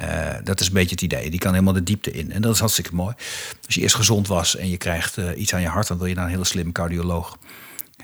[0.02, 1.30] Uh, dat is een beetje het idee.
[1.30, 2.32] Die kan helemaal de diepte in.
[2.32, 3.16] En dat is hartstikke mooi.
[3.66, 6.16] Als je eerst gezond was en je krijgt iets aan je hart, dan wil je
[6.16, 7.38] naar een hele slimme cardioloog.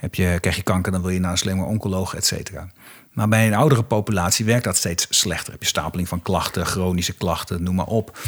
[0.00, 2.70] Heb je, krijg je kanker, dan wil je naar een slimme oncoloog, et cetera.
[3.12, 5.52] Maar bij een oudere populatie werkt dat steeds slechter.
[5.52, 8.18] Heb je stapeling van klachten, chronische klachten, noem maar op.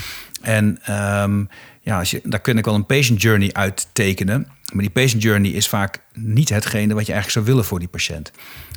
[0.40, 1.48] En um,
[1.80, 4.46] ja, als je, daar kun ik wel een patient journey uittekenen.
[4.72, 7.88] Maar die patient journey is vaak niet hetgene wat je eigenlijk zou willen voor die
[7.88, 8.32] patiënt.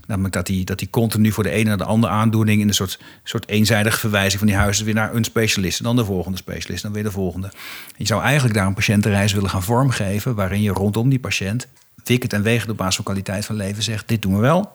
[0.07, 2.61] Namelijk dat die, dat die continu voor de ene naar de andere aandoening...
[2.61, 4.85] in een soort, soort eenzijdige verwijzing van die huizen...
[4.85, 6.83] weer naar een specialist en dan de volgende specialist...
[6.83, 7.51] dan weer de volgende.
[7.97, 10.35] Je zou eigenlijk daar een patiëntenreis willen gaan vormgeven...
[10.35, 11.67] waarin je rondom die patiënt
[12.03, 14.71] wikkend en wegend op basis van kwaliteit van leven zegt: dit doen we wel,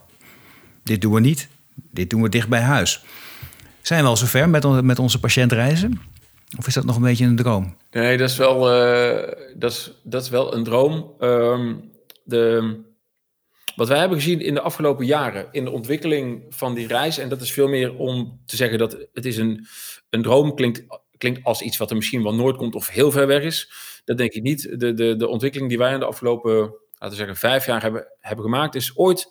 [0.83, 3.05] dit doen we niet, dit doen we dicht bij huis.
[3.83, 6.01] Zijn we al zover met, met onze patiëntreizen?
[6.59, 7.77] Of is dat nog een beetje een droom?
[7.91, 11.13] Nee, dat is wel, uh, dat is, dat is wel een droom.
[11.21, 11.91] Um,
[12.25, 12.77] de,
[13.77, 17.29] wat wij hebben gezien in de afgelopen jaren in de ontwikkeling van die reis, en
[17.29, 19.67] dat is veel meer om te zeggen dat het is een,
[20.11, 20.85] een droom klinkt,
[21.19, 23.71] klinkt als iets wat er misschien wel nooit komt of heel ver weg is.
[24.05, 24.81] Dat denk ik niet.
[24.81, 28.07] De, de, de ontwikkeling die wij in de afgelopen laten we zeggen, vijf jaar hebben,
[28.21, 29.29] hebben gemaakt, is ooit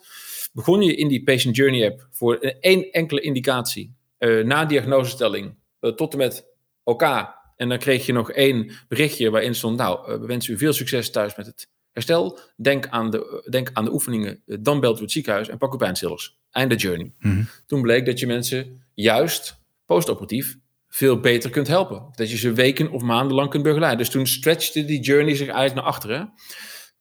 [0.54, 3.96] begon je in die Patient Journey app voor één enkele indicatie.
[4.44, 5.56] na diagnosestelling
[5.96, 6.46] tot en met
[6.84, 7.36] elkaar.
[7.56, 11.12] En dan kreeg je nog één berichtje waarin stond: Nou, we wensen u veel succes
[11.12, 12.40] thuis met het herstel.
[12.56, 14.42] Denk aan de, denk aan de oefeningen.
[14.46, 16.40] Dan belt u het ziekenhuis en pak uw pijnstillers.
[16.52, 17.14] Einde journey.
[17.20, 17.44] Mhm.
[17.66, 20.58] Toen bleek dat je mensen juist postoperatief
[20.88, 22.10] veel beter kunt helpen.
[22.12, 23.98] Dat je ze weken of maanden lang kunt begeleiden.
[23.98, 26.34] Dus toen stretchte die journey zich eigenlijk naar achteren.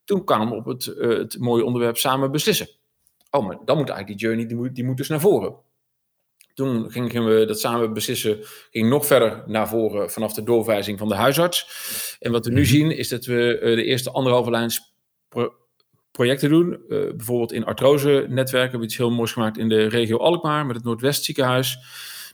[0.06, 2.68] Toen kwam op het, uh, het mooie onderwerp samen beslissen.
[3.30, 5.54] Oh, maar dan moet eigenlijk die journey, die moet, die moet dus naar voren.
[6.54, 8.38] Toen gingen we dat samen beslissen,
[8.70, 11.66] ging nog verder naar voren vanaf de doorwijzing van de huisarts.
[12.20, 12.70] En wat we nu mhm.
[12.70, 14.94] zien is dat we uh, de eerste anderhalve lijns
[16.10, 16.70] projecten doen.
[16.70, 20.76] Uh, bijvoorbeeld in artrose-netwerken hebben we iets heel moois gemaakt in de regio Alkmaar met
[20.76, 21.78] het Noordwest ziekenhuis.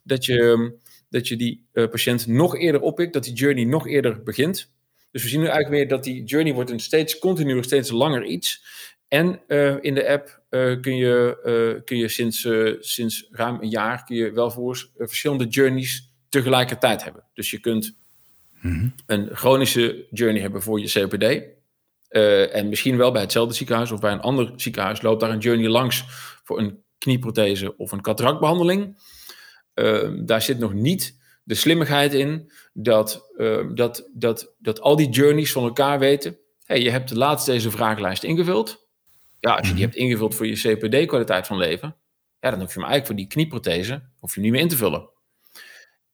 [0.04, 0.72] Dat je,
[1.08, 4.72] dat je die uh, patiënt nog eerder oppikt, dat die journey nog eerder begint.
[5.12, 8.24] Dus we zien nu eigenlijk weer dat die journey wordt een steeds continu, steeds langer
[8.24, 8.64] iets.
[9.08, 11.40] En uh, in de app uh, kun je,
[11.76, 12.48] uh, kun je sinds,
[12.78, 17.24] sinds ruim een jaar kun je wel voor verschillende journeys tegelijkertijd hebben.
[17.34, 17.96] Dus je kunt
[18.60, 18.94] mm -hmm.
[19.06, 21.42] een chronische journey hebben voor je COPD.
[22.52, 25.68] en misschien wel bij hetzelfde ziekenhuis of bij een ander ziekenhuis loopt daar een journey
[25.68, 26.04] langs
[26.44, 28.98] voor een knieprothese of een cataractbehandeling.
[30.24, 33.32] daar zit nog niet de slimmigheid in dat,
[33.74, 36.38] dat, dat, dat al die journeys van elkaar weten.
[36.64, 38.88] Hey, je hebt laatst deze vragenlijst ingevuld.
[39.40, 39.82] Ja, als je die mhm.
[39.82, 41.96] hebt ingevuld voor je CPD-kwaliteit van leven,
[42.40, 44.76] ja, dan hoef je hem eigenlijk voor die knieprothese hoef je niet meer in te
[44.76, 45.10] vullen.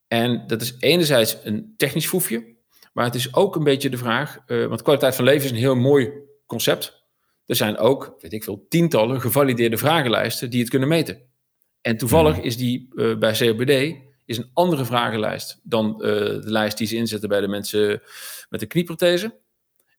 [0.07, 2.57] En dat is enerzijds een technisch foefje,
[2.93, 5.57] maar het is ook een beetje de vraag, uh, want kwaliteit van leven is een
[5.57, 6.13] heel mooi
[6.47, 7.07] concept.
[7.47, 11.23] Er zijn ook, weet ik veel, tientallen gevalideerde vragenlijsten die het kunnen meten.
[11.81, 12.47] En toevallig mhm.
[12.47, 16.97] is die uh, bij COPD is een andere vragenlijst dan uh, de lijst die ze
[16.97, 18.03] inzetten bij de mensen
[18.49, 19.39] met een knieprothese.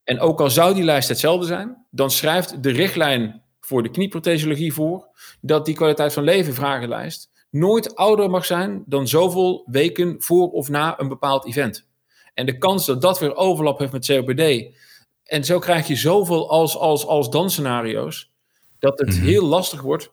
[0.04, 4.72] En ook al zou die lijst hetzelfde zijn, dan schrijft de richtlijn voor de knieprothesologie
[4.72, 5.08] voor
[5.40, 10.68] dat die kwaliteit van leven vragenlijst nooit ouder mag zijn dan zoveel weken voor of
[10.68, 11.86] na een bepaald event.
[12.34, 14.76] En de kans dat dat weer overlap heeft met COPD.
[15.24, 18.32] En zo krijg je zoveel als, als, als dan scenario's,
[18.78, 19.24] dat het mhm.
[19.24, 20.10] heel lastig wordt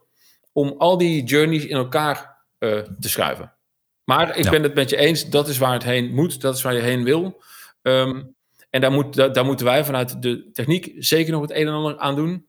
[0.51, 3.56] om al die journeys in elkaar uh, te schuiven.
[4.07, 6.61] Maar ik ben het met je eens, dat is waar het heen moet, dat is
[6.61, 7.41] waar je heen wil.
[7.81, 8.35] Um,
[8.69, 11.97] en daar, moet, daar, moeten wij vanuit de techniek zeker nog het een en ander
[11.97, 12.47] aan doen.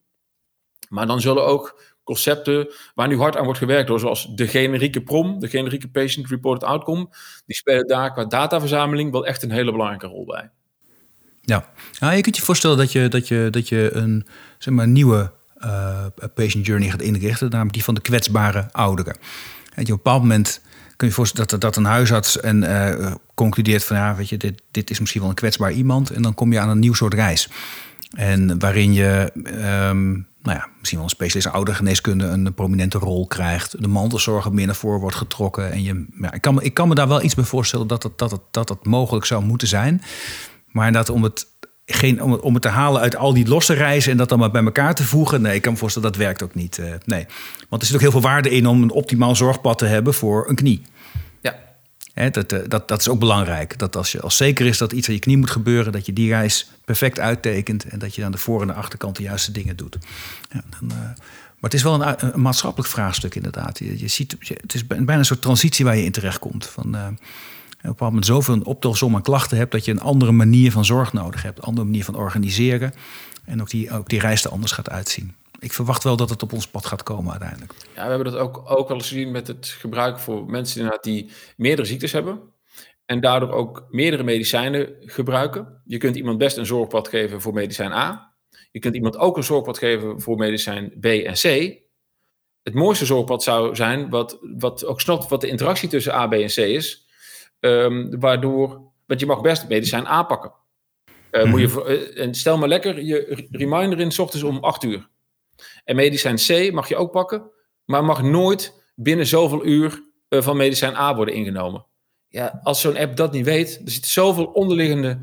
[0.89, 5.03] Maar dan zullen ook concepten waar nu hard aan wordt gewerkt, door, zoals de generieke
[5.03, 7.09] PROM, de generieke Patient Reported Outcome,
[7.47, 10.51] die spelen daar qua dataverzameling wel echt een hele belangrijke rol bij.
[11.41, 14.27] Ja, nou, je kunt je voorstellen dat je, dat je, dat je een
[14.59, 19.19] zeg maar, nieuwe uh, patient journey gaat inrichten, namelijk die van de kwetsbare ouderen.
[19.75, 20.61] En je op een bepaald moment
[20.99, 24.63] kun je voorstellen dat, dat een huisarts en, uh, concludeert van ja, weet je, dit,
[24.71, 26.11] dit is misschien wel een kwetsbaar iemand.
[26.11, 27.49] En dan kom je aan een nieuw soort reis.
[28.17, 29.33] En waarin je
[29.89, 33.83] um, nou ja, misschien wel een specialist oudergeneeskunde een prominente rol krijgt.
[33.83, 35.73] De mantelzorger meer naar voren wordt getrokken.
[35.73, 38.19] En je, ja, ik, kan ik kan me daar wel iets bij voorstellen dat het,
[38.19, 40.03] dat, dat mogelijk zou moeten zijn.
[40.67, 41.47] Maar dat om het,
[41.91, 44.39] geen, om, het, om het te halen uit al die losse reizen en dat dan
[44.39, 45.43] maar bij elkaar te voegen.
[45.43, 46.79] Nee, ik kan me voorstellen dat werkt ook niet.
[46.79, 47.27] Uh, nee.
[47.69, 50.49] Want er zit ook heel veel waarde in om een optimaal zorgpad te hebben voor
[50.49, 50.83] een knie
[52.31, 53.79] dat, eh, dat, dat is ook belangrijk.
[53.79, 56.13] Dat als je als zeker is dat iets aan je knie moet gebeuren, dat je
[56.13, 59.53] die reis perfect uittekent en dat je aan de voor- en de achterkant de juiste
[59.53, 59.97] dingen doet.
[60.51, 63.79] Ja, dan, uh, maar het is wel een, een, maatschappelijk vraagstuk inderdaad.
[63.79, 66.67] Je, je ziet, het is bijna een soort transitie waar je in terechtkomt.
[66.67, 67.17] Van, uh, op
[67.89, 70.85] een bepaald moment zoveel een optelsom aan klachten hebt dat je een andere manier van
[70.85, 72.93] zorg nodig hebt, een andere manier van organiseren.
[73.45, 76.43] En ook die, ook die reis er anders gaat uitzien ik verwacht wel dat het
[76.43, 77.73] op ons pad gaat komen uiteindelijk.
[77.95, 81.31] Ja, we hebben dat ook, ook wel eens gezien met het gebruik voor mensen die
[81.57, 82.41] meerdere ziektes hebben.
[83.05, 85.83] En daardoor ook meerdere medicijnen gebruiken.
[85.85, 88.37] Je kunt iemand best een zorgpad geven voor medicijn A.
[88.71, 91.77] Je kunt iemand ook een zorgpad geven voor medicijn B en C.
[92.63, 96.33] Het mooiste zorgpad zou zijn, wat, wat ook snapt wat de interactie tussen A, B
[96.33, 97.08] en C is.
[97.61, 100.53] Um, waardoor, want je mag best medicijn A pakken.
[101.31, 104.83] Uh, moet je, uh, en stel maar lekker je reminder in, s ochtends om 8
[104.83, 105.09] uur.
[105.85, 107.51] En medicijn C mag je ook pakken,
[107.85, 111.87] maar mag nooit binnen zoveel uur eh, van medicijn A worden ingenomen.
[112.29, 115.19] Ja, als zo'n app dat niet weet, er zit zoveel onderliggende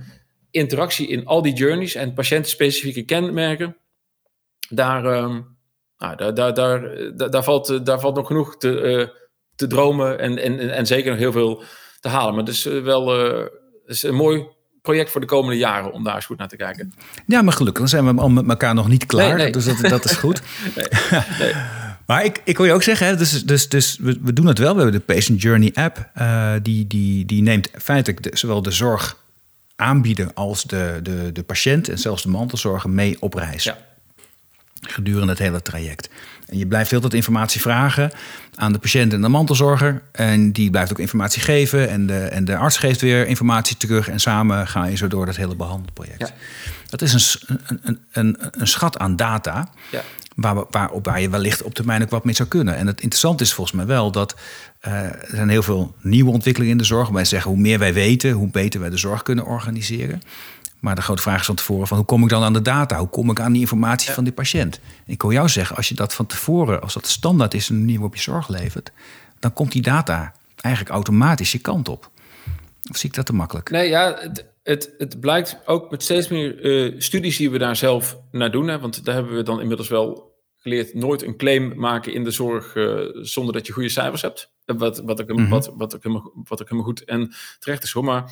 [0.51, 3.77] interactie in al die journeys en patiëntenspecifieke kenmerken.
[4.69, 5.39] Daar, uh,
[5.97, 9.07] nou, daar, daar, daar, daar, valt, daar valt nog genoeg te, uh,
[9.55, 11.63] te dromen en, en, en zeker nog heel veel
[12.05, 12.33] te halen.
[12.35, 13.45] Maar het is wel uh,
[13.85, 14.45] is een mooi
[14.81, 16.93] project voor de komende jaren om daar eens goed naar te kijken.
[17.27, 19.51] Ja, maar gelukkig, dan zijn we al met elkaar nog niet klaar.
[19.51, 20.41] Dus dat, dat is goed.
[20.75, 20.85] nee,
[21.39, 21.53] nee.
[22.05, 24.57] Maar ik, ik wil je ook zeggen, hè, dus, dus, dus we, we doen het
[24.57, 24.75] wel.
[24.75, 26.09] We hebben de Patient Journey app.
[26.17, 29.17] Uh, die, die, die neemt feitelijk de, zowel de zorg
[29.75, 33.63] aanbieden als de, de, de patiënt en zelfs de mantelzorger mee op reis.
[33.63, 33.77] Ja.
[34.91, 36.09] Gedurende het hele traject.
[36.45, 38.11] En je blijft heel wat informatie vragen
[38.55, 40.01] aan de patiënt en de mantelzorger.
[40.11, 41.89] En die blijft ook informatie geven.
[41.89, 44.09] En de, en de arts geeft weer informatie terug.
[44.09, 46.19] En samen ga je zo door dat hele behandelproject.
[46.19, 46.29] Ja.
[46.89, 49.69] Dat is een, een, een, een schat aan data.
[49.91, 50.01] Ja.
[50.35, 52.75] Waar, waar, waar je wellicht op termijn ook wat mee zou kunnen.
[52.75, 54.35] En het interessante is volgens mij wel dat
[54.87, 57.09] uh, er zijn heel veel nieuwe ontwikkelingen in de zorg.
[57.09, 60.21] Wij zeggen hoe meer wij weten, hoe beter wij de zorg kunnen organiseren.
[60.79, 62.97] Maar de grote vraag is van tevoren: van hoe kom ik dan aan de data?
[62.97, 64.79] Hoe kom ik aan die informatie van die patiënt?
[65.05, 67.95] Ik wil jou zeggen, als je dat van tevoren, als dat standaard is een manier
[67.95, 68.91] waarop je zorg levert,
[69.39, 72.09] dan komt die data eigenlijk automatisch je kant op.
[72.89, 73.69] Of zie ik dat te makkelijk?
[73.69, 77.75] Nee, ja, het, het, het blijkt ook met steeds meer uh, studies die we daar
[77.75, 78.67] zelf naar doen.
[78.67, 82.31] Hè, want daar hebben we dan inmiddels wel geleerd nooit een claim maken in de
[82.31, 84.53] zorg uh, zonder dat je goede cijfers hebt.
[84.65, 85.49] Wat, wat, ik, mm -hmm.
[85.49, 86.03] wat, wat, ik,
[86.33, 88.03] wat ik helemaal goed en terecht is hoor.
[88.03, 88.31] Maar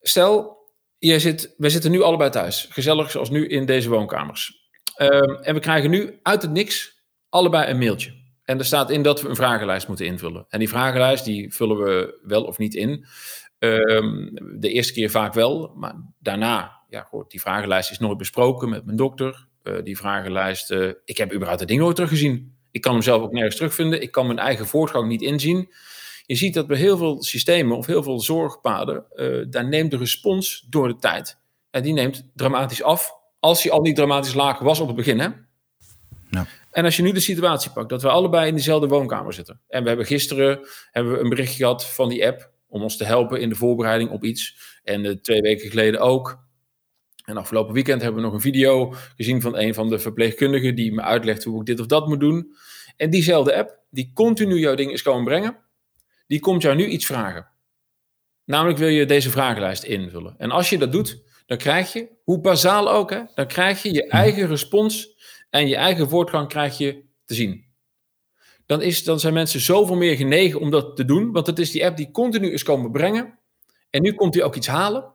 [0.00, 0.56] stel,
[0.98, 2.66] jij zit, wij zitten nu allebei thuis.
[2.70, 4.62] Gezellig zoals nu in deze woonkamers.
[4.96, 8.22] Um, en we krijgen nu uit het niks allebei een mailtje.
[8.44, 10.46] En er staat in dat we een vragenlijst moeten invullen.
[10.48, 13.06] En die vragenlijst die vullen we wel of niet in.
[13.58, 18.68] Um, de eerste keer vaak wel, maar daarna, ja, goed, die vragenlijst is nooit besproken
[18.68, 19.46] met mijn dokter.
[19.62, 22.56] Uh, die vragenlijst, uh, ik heb überhaupt het ding nooit teruggezien.
[22.70, 24.02] Ik kan hem zelf ook nergens terugvinden.
[24.02, 25.72] Ik kan mijn eigen voortgang niet inzien.
[26.26, 29.96] Je ziet dat bij heel veel systemen of heel veel zorgpaden, uh, daar neemt de
[29.96, 31.38] respons door de tijd.
[31.70, 35.18] En die neemt dramatisch af, als hij al niet dramatisch laag was op het begin.
[35.18, 35.28] Hè?
[36.30, 36.46] Ja.
[36.70, 39.60] En als je nu de situatie pakt dat we allebei in dezelfde woonkamer zitten.
[39.68, 40.60] En we hebben gisteren
[40.90, 44.10] hebben we een bericht gehad van die app om ons te helpen in de voorbereiding
[44.10, 44.56] op iets.
[44.84, 46.42] En uh, twee weken geleden ook.
[47.24, 50.92] En afgelopen weekend hebben we nog een video gezien van een van de verpleegkundigen die
[50.92, 52.54] me uitlegt hoe ik dit of dat moet doen.
[52.96, 55.56] En diezelfde app, die continu jouw ding is komen brengen,
[56.26, 57.48] die komt jou nu iets vragen.
[58.44, 60.34] Namelijk wil je deze vragenlijst invullen.
[60.38, 63.92] En als je dat doet, dan krijg je, hoe bazaal ook, hè, dan krijg je
[63.92, 65.08] je eigen respons
[65.50, 67.64] en je eigen voortgang krijg je te zien.
[68.66, 71.70] Dan, is, dan zijn mensen zoveel meer genegen om dat te doen, want het is
[71.70, 73.38] die app die continu is komen brengen.
[73.90, 75.12] En nu komt hij ook iets halen.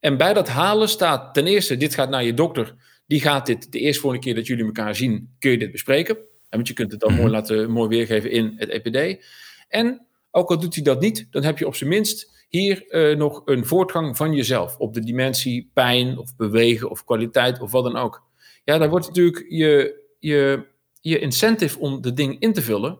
[0.00, 2.74] En bij dat halen staat ten eerste, dit gaat naar je dokter.
[3.06, 6.16] Die gaat dit de eerste volgende keer dat jullie elkaar zien, kun je dit bespreken.
[6.16, 9.24] En want je kunt het dan mooi laten mooi weergeven in het EPD.
[9.68, 13.16] En ook al doet hij dat niet, dan heb je op zijn minst hier uh,
[13.16, 14.76] nog een voortgang van jezelf.
[14.76, 18.22] Op de dimensie pijn of bewegen of kwaliteit of wat dan ook.
[18.64, 20.66] Ja, dan wordt natuurlijk je, je,
[21.00, 22.98] je incentive om de ding in te vullen,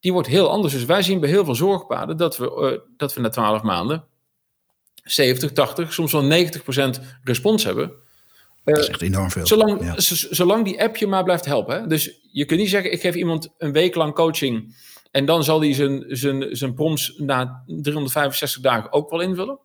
[0.00, 0.72] die wordt heel anders.
[0.72, 4.04] Dus wij zien bij heel veel zorgpaden dat we, uh, dat we na 12 maanden
[5.04, 7.92] 70, 80, soms wel 90% respons hebben.
[8.64, 9.46] Uh, dat is echt enorm veel.
[9.46, 9.94] Zolang, ja.
[10.34, 11.80] zolang die app je maar blijft helpen.
[11.80, 11.86] Hè?
[11.86, 14.76] Dus je kunt niet zeggen, ik geef iemand een week lang coaching
[15.14, 19.58] en dan zal hij zijn, zijn, zijn proms na 365 dagen ook wel invullen.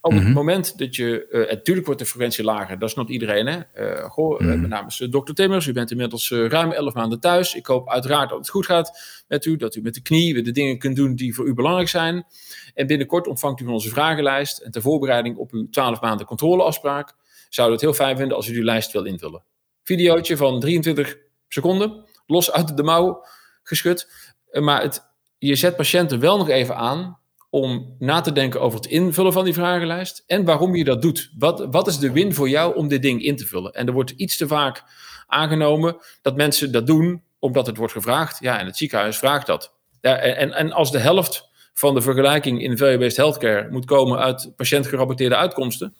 [0.00, 0.32] Op het mhm.
[0.32, 3.46] moment dat je, uh, natuurlijk wordt de frequentie lager, dat is nog iedereen.
[3.46, 3.58] Hè?
[3.74, 5.32] Uh, goh, mm mijn naam is Dr.
[5.32, 7.54] Timmers, u bent inmiddels ruim 11 maanden thuis.
[7.54, 10.44] Ik hoop uiteraard dat het goed gaat met u, dat u met de knie weer
[10.44, 12.26] de dingen kunt doen die voor u belangrijk zijn.
[12.74, 17.14] En binnenkort ontvangt u van onze vragenlijst en ter voorbereiding op uw 12 maanden controleafspraak
[17.48, 19.42] zouden we het heel fijn vinden als u die lijst wil invullen.
[19.82, 21.16] Videootje van 23
[21.48, 23.24] seconden, los uit de mouw
[23.62, 24.08] geschud.
[24.50, 25.02] Eh, maar het,
[25.38, 27.18] je zet patiënten wel nog even aan
[27.50, 31.30] om na te denken over het invullen van die vragenlijst en waarom je dat doet.
[31.38, 33.72] Wat, wat is de win voor jou om dit ding in te vullen?
[33.72, 34.84] En er wordt iets te vaak
[35.26, 38.38] aangenomen dat mensen dat doen omdat het wordt gevraagd.
[38.40, 39.74] Ja, en het ziekenhuis vraagt dat.
[40.00, 44.52] Ja, en, en als de helft van de vergelijking in value-based healthcare moet komen uit
[44.56, 45.94] patiëntgerapporteerde uitkomsten,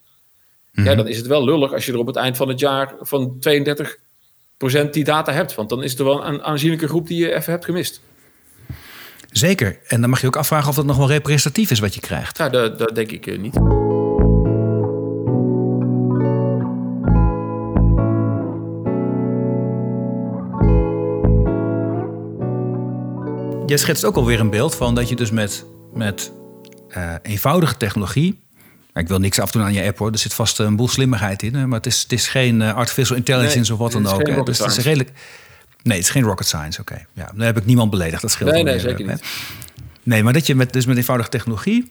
[0.73, 0.97] ja, mhm.
[0.97, 3.45] dan is het wel lullig als je er op het eind van het jaar van
[3.49, 5.55] 32% die data hebt.
[5.55, 8.01] Want dan is er wel een aanzienlijke groep die je even hebt gemist.
[9.31, 9.79] Zeker.
[9.87, 12.39] En dan mag je ook afvragen of dat nog wel representatief is wat je krijgt.
[12.39, 13.55] Ja, dat, dat denk ik uh, niet.
[23.67, 26.33] Je schetst ook alweer een beeld van dat je dus met, met
[26.97, 28.41] uh, eenvoudige technologie.
[28.95, 30.13] Ik wil niks afdoen aan je app hoor.
[30.13, 31.69] Er zit vast een boel slimmigheid in.
[31.69, 34.47] Maar het is, het is geen uh, artificial intelligence nee, of wat dan ook.
[34.47, 35.11] Dus het is redelijk.
[35.83, 36.93] Nee, het is geen rocket science, oké.
[36.93, 37.07] Okay.
[37.13, 39.23] Ja, dan heb ik niemand beledigd, dat scheelt Nee, nee, zeker niet.
[40.03, 41.91] Nee, maar dat je met, dus met eenvoudige technologie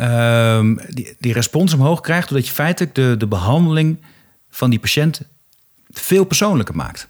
[0.00, 2.28] um, die, die respons omhoog krijgt...
[2.28, 3.98] doordat je feitelijk de, de behandeling
[4.50, 5.20] van die patiënt
[5.90, 7.08] veel persoonlijker maakt.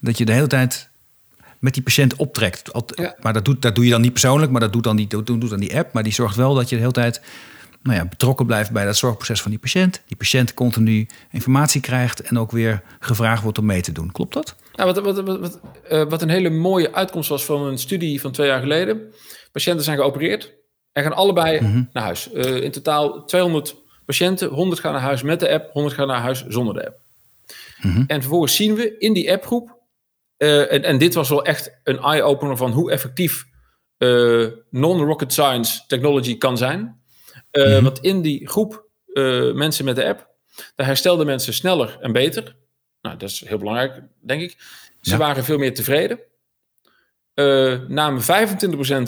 [0.00, 0.88] Dat je de hele tijd
[1.58, 2.70] met die patiënt optrekt.
[3.20, 5.50] Maar dat, doet, dat doe je dan niet persoonlijk, maar dat doet dan, die, doet
[5.50, 5.92] dan die app.
[5.92, 7.20] Maar die zorgt wel dat je de hele tijd
[7.84, 10.02] nou ja, betrokken blijft bij dat zorgproces van die patiënt.
[10.06, 14.12] Die patiënt continu informatie krijgt en ook weer gevraagd wordt om mee te doen.
[14.12, 14.56] Klopt dat?
[14.72, 15.60] Nou, wat, wat, wat,
[15.90, 19.12] uh, wat een hele mooie uitkomst was van een studie van twee jaar geleden.
[19.52, 20.54] Patiënten zijn geopereerd
[20.92, 21.88] en gaan allebei mm -hmm.
[21.92, 22.32] naar huis.
[22.32, 26.20] Uh, in totaal 200 patiënten, 100 gaan naar huis met de app, 100 gaan naar
[26.20, 27.00] huis zonder de app.
[27.80, 28.04] Mm -hmm.
[28.06, 29.82] En vervolgens zien we in die appgroep
[30.36, 33.46] en, en dit was wel echt een eye-opener van hoe effectief
[34.70, 37.02] non-rocket science technology kan zijn.
[37.58, 38.86] Mm Want in die groep
[39.54, 40.30] mensen met de app,
[40.74, 42.56] daar herstelden mensen sneller en beter.
[43.00, 44.56] Nou, dat is heel belangrijk, denk ik.
[45.00, 46.20] Ze waren veel meer tevreden.
[47.34, 48.22] Uh, namen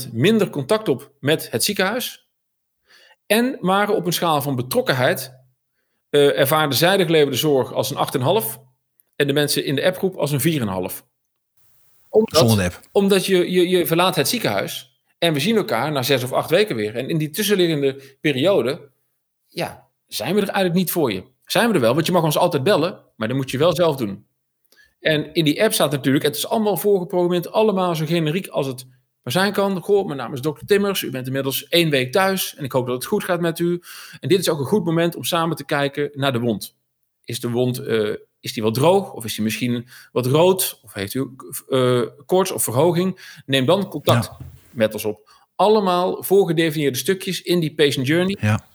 [0.08, 2.28] 25% minder contact op met het ziekenhuis.
[3.26, 5.34] En waren op een schaal van betrokkenheid.
[6.10, 8.60] Ervaarden zij de geleverde zorg als een 8,5.
[9.16, 11.04] En de mensen in de appgroep als een 4,5.
[12.08, 12.80] Omdat.
[12.92, 14.95] Omdat je, je, je verlaat het ziekenhuis.
[15.18, 16.96] En we zien elkaar na zes of acht weken weer.
[16.96, 18.90] En in die tussenliggende periode.
[19.46, 21.24] Ja, zijn we er eigenlijk niet voor je.
[21.44, 23.04] Zijn we er wel, want je mag ons altijd bellen.
[23.16, 24.26] Maar dan moet je wel zelf doen.
[25.00, 28.86] En in die app staat natuurlijk, het is allemaal voorgeprogrammeerd, allemaal zo generiek als het
[29.22, 29.80] maar zijn kan.
[29.80, 30.64] Goh, mijn naam is Dr.
[30.66, 33.58] Timmers, u bent inmiddels één week thuis en ik hoop dat het goed gaat met
[33.58, 33.80] u.
[34.20, 36.76] En dit is ook een goed moment om samen te kijken naar de wond.
[37.24, 40.80] Is de wond, uh, is die wat droog of is die misschien wat rood?
[40.82, 41.30] Of heeft u
[41.68, 43.40] uh, koorts of verhoging?
[43.46, 44.55] Neem dan contact met
[44.92, 45.30] ons op.
[45.54, 48.36] Allemaal voorgedefinieerde stukjes in die patient journey.
[48.40, 48.66] Ja.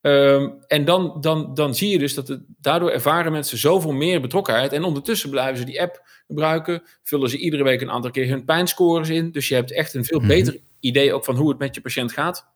[0.00, 4.20] Um, en dan, dan, dan zie je dus dat het, daardoor ervaren mensen zoveel meer
[4.20, 4.72] betrokkenheid.
[4.72, 6.82] En ondertussen blijven ze die app gebruiken.
[7.02, 9.30] Vullen ze iedere week een aantal keer hun pijnscores in.
[9.32, 10.36] Dus je hebt echt een veel mm -hmm.
[10.36, 12.46] beter idee ook van hoe het met je patiënt gaat.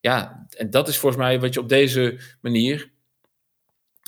[0.00, 2.90] Ja, en dat is volgens mij wat je op deze manier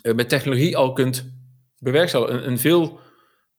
[0.02, 1.32] uh, met technologie al kunt
[1.78, 2.36] bewerkstelligen.
[2.36, 2.98] Een, een veel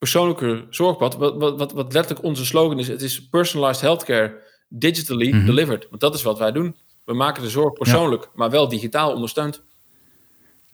[0.05, 1.15] persoonlijker zorgpad.
[1.15, 5.45] Wat, wat, wat, wat letterlijk onze slogan is: het is personalized healthcare digitally mm -hmm.
[5.45, 5.87] delivered.
[5.89, 6.75] Want dat is wat wij doen.
[7.05, 8.29] We maken de zorg persoonlijk, ja.
[8.35, 9.61] maar wel digitaal ondersteund.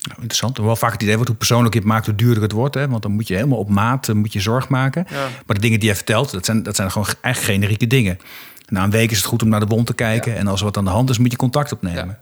[0.01, 0.57] Nou, interessant.
[0.57, 2.75] Wel vaak het idee wordt hoe persoonlijk je het maakt, hoe duurder het wordt.
[2.75, 2.87] Hè?
[2.87, 5.05] Want dan moet je helemaal op maat moet je zorg maken.
[5.09, 5.27] Ja.
[5.45, 8.17] Maar de dingen die je vertelt, dat zijn, dat zijn gewoon echt generieke dingen.
[8.67, 10.31] Na een week is het goed om naar de wond te kijken.
[10.31, 10.37] Ja.
[10.37, 12.17] En als er wat aan de hand is, moet je contact opnemen.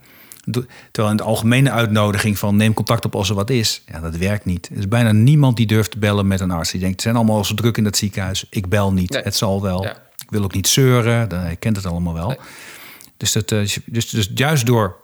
[0.90, 4.16] Terwijl in de algemene uitnodiging van neem contact op als er wat is, ja, dat
[4.16, 4.68] werkt niet.
[4.72, 6.70] Er is bijna niemand die durft te bellen met een arts.
[6.70, 8.46] Die denkt, het zijn allemaal zo druk in dat ziekenhuis.
[8.50, 9.22] Ik bel niet, nee.
[9.22, 9.84] het zal wel.
[9.86, 12.28] Ik wil ook niet zeuren, je kent het allemaal wel.
[12.28, 12.38] Nee.
[13.16, 14.96] Dus, dat, dus, dus juist door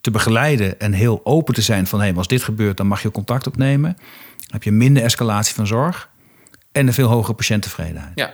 [0.00, 2.00] te begeleiden en heel open te zijn van...
[2.00, 3.98] hé, hey, als dit gebeurt, dan mag je contact opnemen...
[4.46, 6.08] heb je minder escalatie van zorg
[6.72, 8.12] en een veel hogere patiënttevredenheid.
[8.14, 8.32] Ja.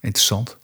[0.00, 0.56] Interessant.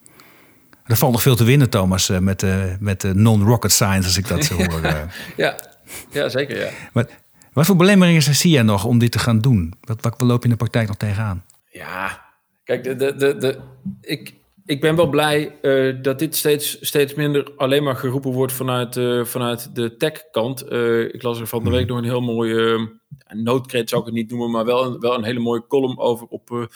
[0.86, 2.44] Er valt nog veel te winnen, Thomas, met,
[2.80, 4.80] met non-rocket science, als ik dat zo hoor.
[5.36, 5.56] ja.
[6.10, 6.70] ja, zeker, ja.
[6.92, 7.06] Maar,
[7.52, 9.74] wat voor belemmeringen zie jij nog om dit te gaan doen?
[9.80, 11.44] Wat, wat loop je in de praktijk nog tegenaan?
[11.70, 12.20] Ja,
[12.64, 13.58] kijk, de, de, de, de,
[14.00, 14.34] ik,
[14.66, 18.96] ik ben wel blij uh, dat dit steeds, steeds minder alleen maar geroepen wordt vanuit,
[18.96, 20.72] uh, vanuit de tech-kant.
[20.72, 22.90] Uh, ik las er van de week nog een heel mooie
[23.28, 26.26] noodkreet, zou ik het niet noemen, maar wel een, wel een hele mooie column over
[26.26, 26.68] op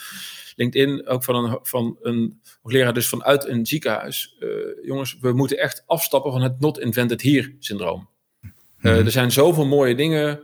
[0.55, 1.07] LinkedIn.
[1.07, 4.37] Ook van een, van een hoogleraar, dus vanuit een ziekenhuis.
[4.83, 8.09] jongens, we moeten echt afstappen van het not invented here syndroom.
[8.41, 8.51] Mm.
[8.91, 10.43] er zijn zoveel mooie dingen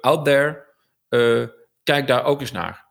[0.00, 0.64] out there.
[1.82, 2.86] kijk daar ook eens naar.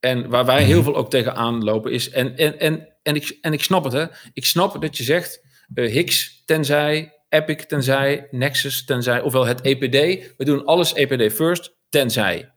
[0.00, 2.10] En waar wij heel veel ook tegenaan lopen is.
[2.10, 4.06] En, en, en, en, ik, en ik snap het, hè.
[4.32, 5.46] Ik snap dat je zegt.
[5.74, 10.26] Uh, Higgs tenzij, Epic tenzij, Nexus tenzij, ofwel het EPD.
[10.36, 12.52] We doen alles EPD first, tenzij.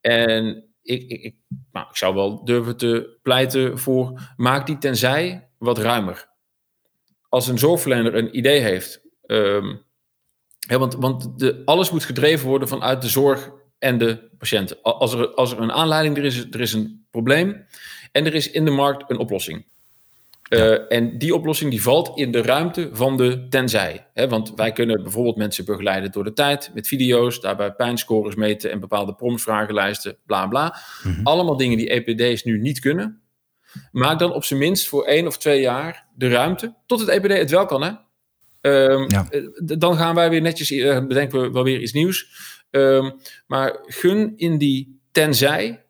[0.00, 1.34] En ik, ik, ik,
[1.72, 4.32] nou, ik zou wel durven te pleiten voor.
[4.36, 6.28] Maak die tenzij wat ruimer.
[7.28, 9.00] Als een zorgverlener een idee heeft.
[9.26, 9.84] Um,
[10.66, 14.82] want want de, alles moet gedreven worden vanuit de zorg en de patiënt.
[14.82, 17.66] Als er, als er een aanleiding er is, er is een probleem
[18.12, 19.66] en er is in de markt een oplossing.
[20.48, 20.58] Ja.
[20.58, 24.06] Uh, en die oplossing die valt in de ruimte van de tenzij.
[24.12, 28.70] Hè, want wij kunnen bijvoorbeeld mensen begeleiden door de tijd met video's, daarbij pijnscores meten
[28.70, 30.76] en bepaalde promptvragenlijsten, bla bla.
[31.02, 31.26] Mm -hmm.
[31.26, 33.20] Allemaal dingen die EPD's nu niet kunnen.
[33.92, 37.32] Maak dan op zijn minst voor één of twee jaar de ruimte, tot het EPD
[37.32, 37.82] het wel kan.
[37.82, 37.90] Hè?
[38.60, 39.28] Um, ja.
[39.76, 42.28] Dan gaan wij weer netjes, uh, bedenken we wel weer iets nieuws.
[42.70, 45.84] Um, maar gun in die tenzij,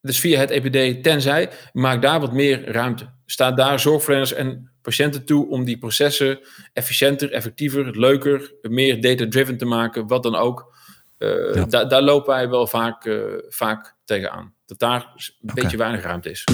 [0.00, 3.10] dus via het EPD tenzij, maak daar wat meer ruimte.
[3.26, 6.38] Staat daar zorgverleners en patiënten toe om die processen
[6.72, 10.78] efficiënter, effectiever, leuker, meer data-driven te maken, wat dan ook.
[11.18, 11.64] Uh, ja.
[11.64, 14.54] da daar lopen wij wel vaak, uh, vaak tegenaan.
[14.66, 15.62] Dat daar een okay.
[15.62, 16.44] beetje weinig ruimte is.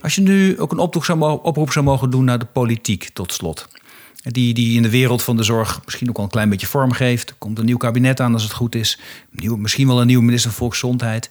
[0.00, 3.32] Als je nu ook een oproep zou, oproep zou mogen doen naar de politiek, tot
[3.32, 3.68] slot.
[4.22, 6.92] Die, die in de wereld van de zorg misschien ook al een klein beetje vorm
[6.92, 7.30] geeft.
[7.30, 8.98] Er komt een nieuw kabinet aan als het goed is.
[9.30, 11.30] Misschien wel een nieuwe minister van Volksgezondheid.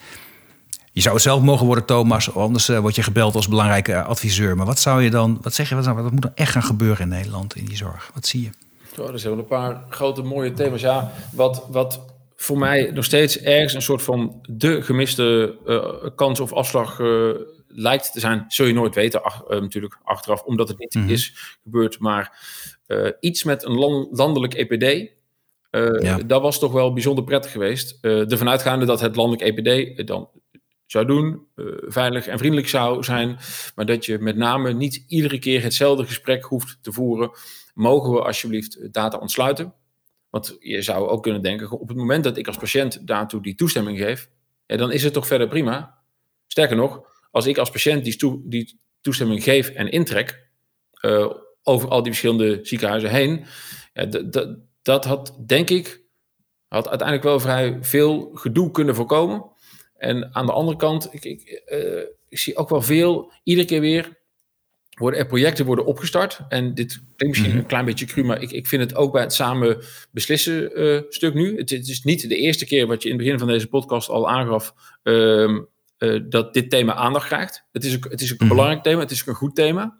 [0.91, 2.35] Je zou het zelf mogen worden, Thomas.
[2.35, 4.55] Anders uh, word je gebeld als belangrijke adviseur.
[4.55, 7.01] Maar wat zou je dan, wat zeg je, wat, wat moet er echt gaan gebeuren
[7.01, 8.11] in Nederland in die zorg?
[8.13, 8.49] Wat zie je?
[8.95, 10.81] Zo, er zijn wel een paar grote mooie thema's.
[10.81, 11.99] Ja, wat, wat
[12.35, 17.29] voor mij nog steeds ergens een soort van de gemiste uh, kans of afslag uh,
[17.73, 21.11] lijkt te zijn, zul je nooit weten, ach, natuurlijk achteraf, omdat het niet mm -hmm.
[21.11, 21.99] is gebeurd.
[21.99, 22.45] Maar
[23.19, 25.11] iets met een land, landelijk EPD.
[26.27, 27.97] Dat was toch wel bijzonder prettig geweest.
[28.01, 30.29] Ervan uitgaande dat het landelijk EPD dan
[30.85, 31.47] zou doen,
[31.87, 33.37] veilig en vriendelijk zou zijn,
[33.75, 37.31] maar dat je met name niet iedere keer hetzelfde gesprek hoeft te voeren.
[37.73, 39.73] Mogen we alsjeblieft data ontsluiten?
[40.29, 43.55] Want je zou ook kunnen denken, op het moment dat ik als patiënt daartoe die
[43.55, 44.29] toestemming geef,
[44.65, 45.97] ja, dan is het toch verder prima.
[46.47, 47.01] Sterker nog,
[47.31, 50.49] als ik als patiënt die, die toestemming geef en intrek
[51.01, 51.31] uh,
[51.63, 53.45] over al die verschillende ziekenhuizen heen,
[53.93, 54.05] ja,
[54.81, 56.01] dat had denk ik
[56.67, 59.51] had uiteindelijk wel vrij veel gedoe kunnen voorkomen.
[59.97, 63.81] En aan de andere kant, ik, ik, uh, ik zie ook wel veel, iedere keer
[63.81, 64.19] weer
[64.97, 66.39] worden er projecten worden opgestart.
[66.49, 67.57] En dit klinkt misschien mhm.
[67.57, 71.01] een klein beetje cru, maar ik, ik vind het ook bij het samen beslissen uh,
[71.09, 71.57] stuk nu.
[71.57, 74.09] Het, het, is niet de eerste keer wat je in het begin van deze podcast
[74.09, 74.73] al aangaf.
[75.03, 75.59] Uh,
[76.03, 77.65] uh, dat dit thema aandacht krijgt.
[77.71, 78.55] Het is, ook, het is ook een mhm.
[78.55, 79.99] belangrijk thema, het is ook een goed thema.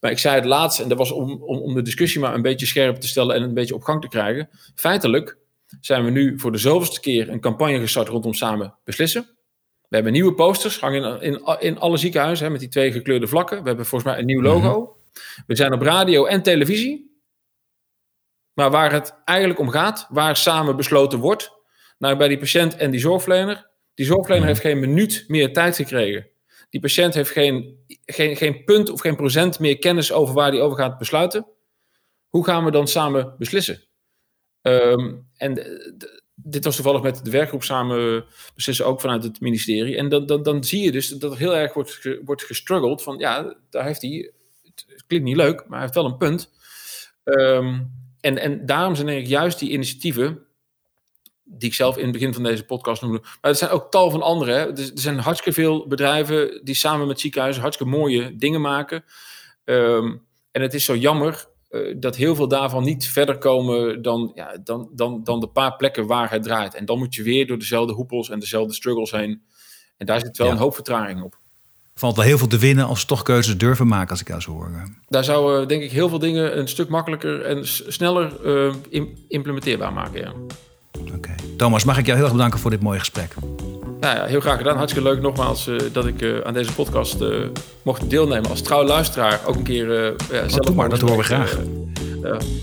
[0.00, 2.42] Maar ik zei het laatst, en dat was om, om, om de discussie maar een
[2.42, 4.48] beetje scherp te stellen en een beetje op gang te krijgen.
[4.74, 5.36] Feitelijk
[5.80, 9.22] zijn we nu voor de zoveelste keer een campagne gestart rondom samen beslissen.
[9.88, 13.26] We hebben nieuwe posters, hangen in, in, in alle ziekenhuizen hè, met die twee gekleurde
[13.26, 13.62] vlakken.
[13.62, 14.80] We hebben volgens mij een nieuw logo.
[14.80, 14.90] Mhm.
[15.46, 17.10] We zijn op radio en televisie.
[18.52, 21.52] Maar waar het eigenlijk om gaat, waar samen besloten wordt,
[21.98, 23.70] nou bij die patiënt en die zorgverlener.
[23.94, 26.26] Die zorgverlener heeft geen minuut meer tijd gekregen.
[26.70, 30.60] Die patiënt heeft geen, geen, geen punt of geen procent meer kennis over waar die
[30.60, 31.46] over gaat besluiten.
[32.28, 33.84] Hoe gaan we dan samen beslissen?
[34.62, 35.54] Um, en
[36.34, 38.24] dit was toevallig met de werkgroep samen
[38.54, 39.96] beslissen, ook vanuit het ministerie.
[39.96, 43.18] En dan, dan, dan zie je dus dat er heel erg wordt, wordt gestruggeld van,
[43.18, 44.32] ja, daar heeft hij,
[44.62, 46.50] het klinkt niet leuk, maar hij heeft wel een punt.
[47.24, 50.46] Um, en, en daarom zijn eigenlijk juist die initiatieven,
[51.44, 54.10] die ik zelf in het begin van deze podcast noemde, maar er zijn ook tal
[54.10, 54.52] van andere.
[54.52, 54.58] Hè.
[54.58, 59.04] Er, er zijn hartstikke veel bedrijven die samen met ziekenhuizen hartstikke mooie dingen maken.
[59.64, 64.32] Um, en het is zo jammer uh, dat heel veel daarvan niet verder komen dan,
[64.34, 66.74] ja, dan, dan, dan de paar plekken waar het draait.
[66.74, 69.42] En dan moet je weer door dezelfde hoepels en dezelfde struggles heen.
[69.96, 71.40] En daar zit wel een hoop vertraging op.
[71.94, 74.40] Valt wel heel veel te winnen als ze toch keuzes durven maken, als ik jou
[74.40, 74.70] zo hoor.
[75.08, 78.74] Daar zouden denk ik heel veel dingen een stuk makkelijker en sneller uh,
[79.28, 80.20] implementeerbaar maken.
[80.20, 80.32] Ja.
[81.14, 81.34] Oké.
[81.56, 83.34] Thomas, mag ik jou heel erg bedanken voor dit mooie gesprek.
[84.00, 84.76] Nou ja, heel graag gedaan.
[84.76, 87.46] Hartstikke leuk nogmaals uh, dat ik uh, aan deze podcast uh,
[87.82, 88.50] mocht deelnemen.
[88.50, 90.88] Als trouwe luisteraar ook een keer ja, zelf maar.
[90.88, 91.58] Dat horen we graag.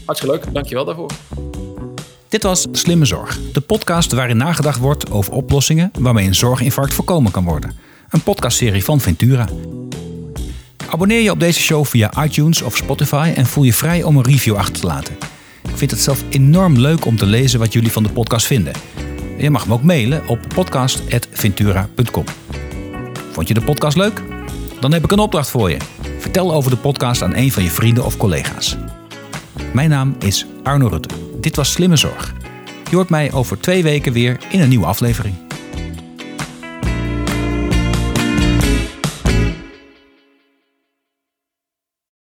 [0.06, 0.54] hartstikke leuk.
[0.54, 1.10] Dankjewel daarvoor.
[2.30, 3.40] Dit was Slimme Zorg.
[3.54, 7.78] De podcast waarin nagedacht wordt over oplossingen waarmee een zorginfarct voorkomen kan worden.
[8.10, 9.48] Een podcastserie van Ventura.
[10.90, 14.24] Abonneer je op deze show via iTunes of Spotify en voel je vrij om een
[14.24, 15.18] review achter te laten.
[15.70, 18.74] Ik vind het zelf enorm leuk om te lezen wat jullie van de podcast vinden.
[19.38, 22.24] Je mag me ook mailen op podcast.ventura.com.
[23.32, 24.24] Vond je de podcast leuk?
[24.80, 25.78] Dan heb ik een opdracht voor je.
[26.20, 28.78] Vertel over de podcast aan een van je vrienden of collega's.
[29.74, 31.10] Mijn naam is Arno Rutte.
[31.40, 32.34] Dit was Slimme Zorg.
[32.90, 35.36] Je hoort mij over twee weken weer in een nieuwe aflevering.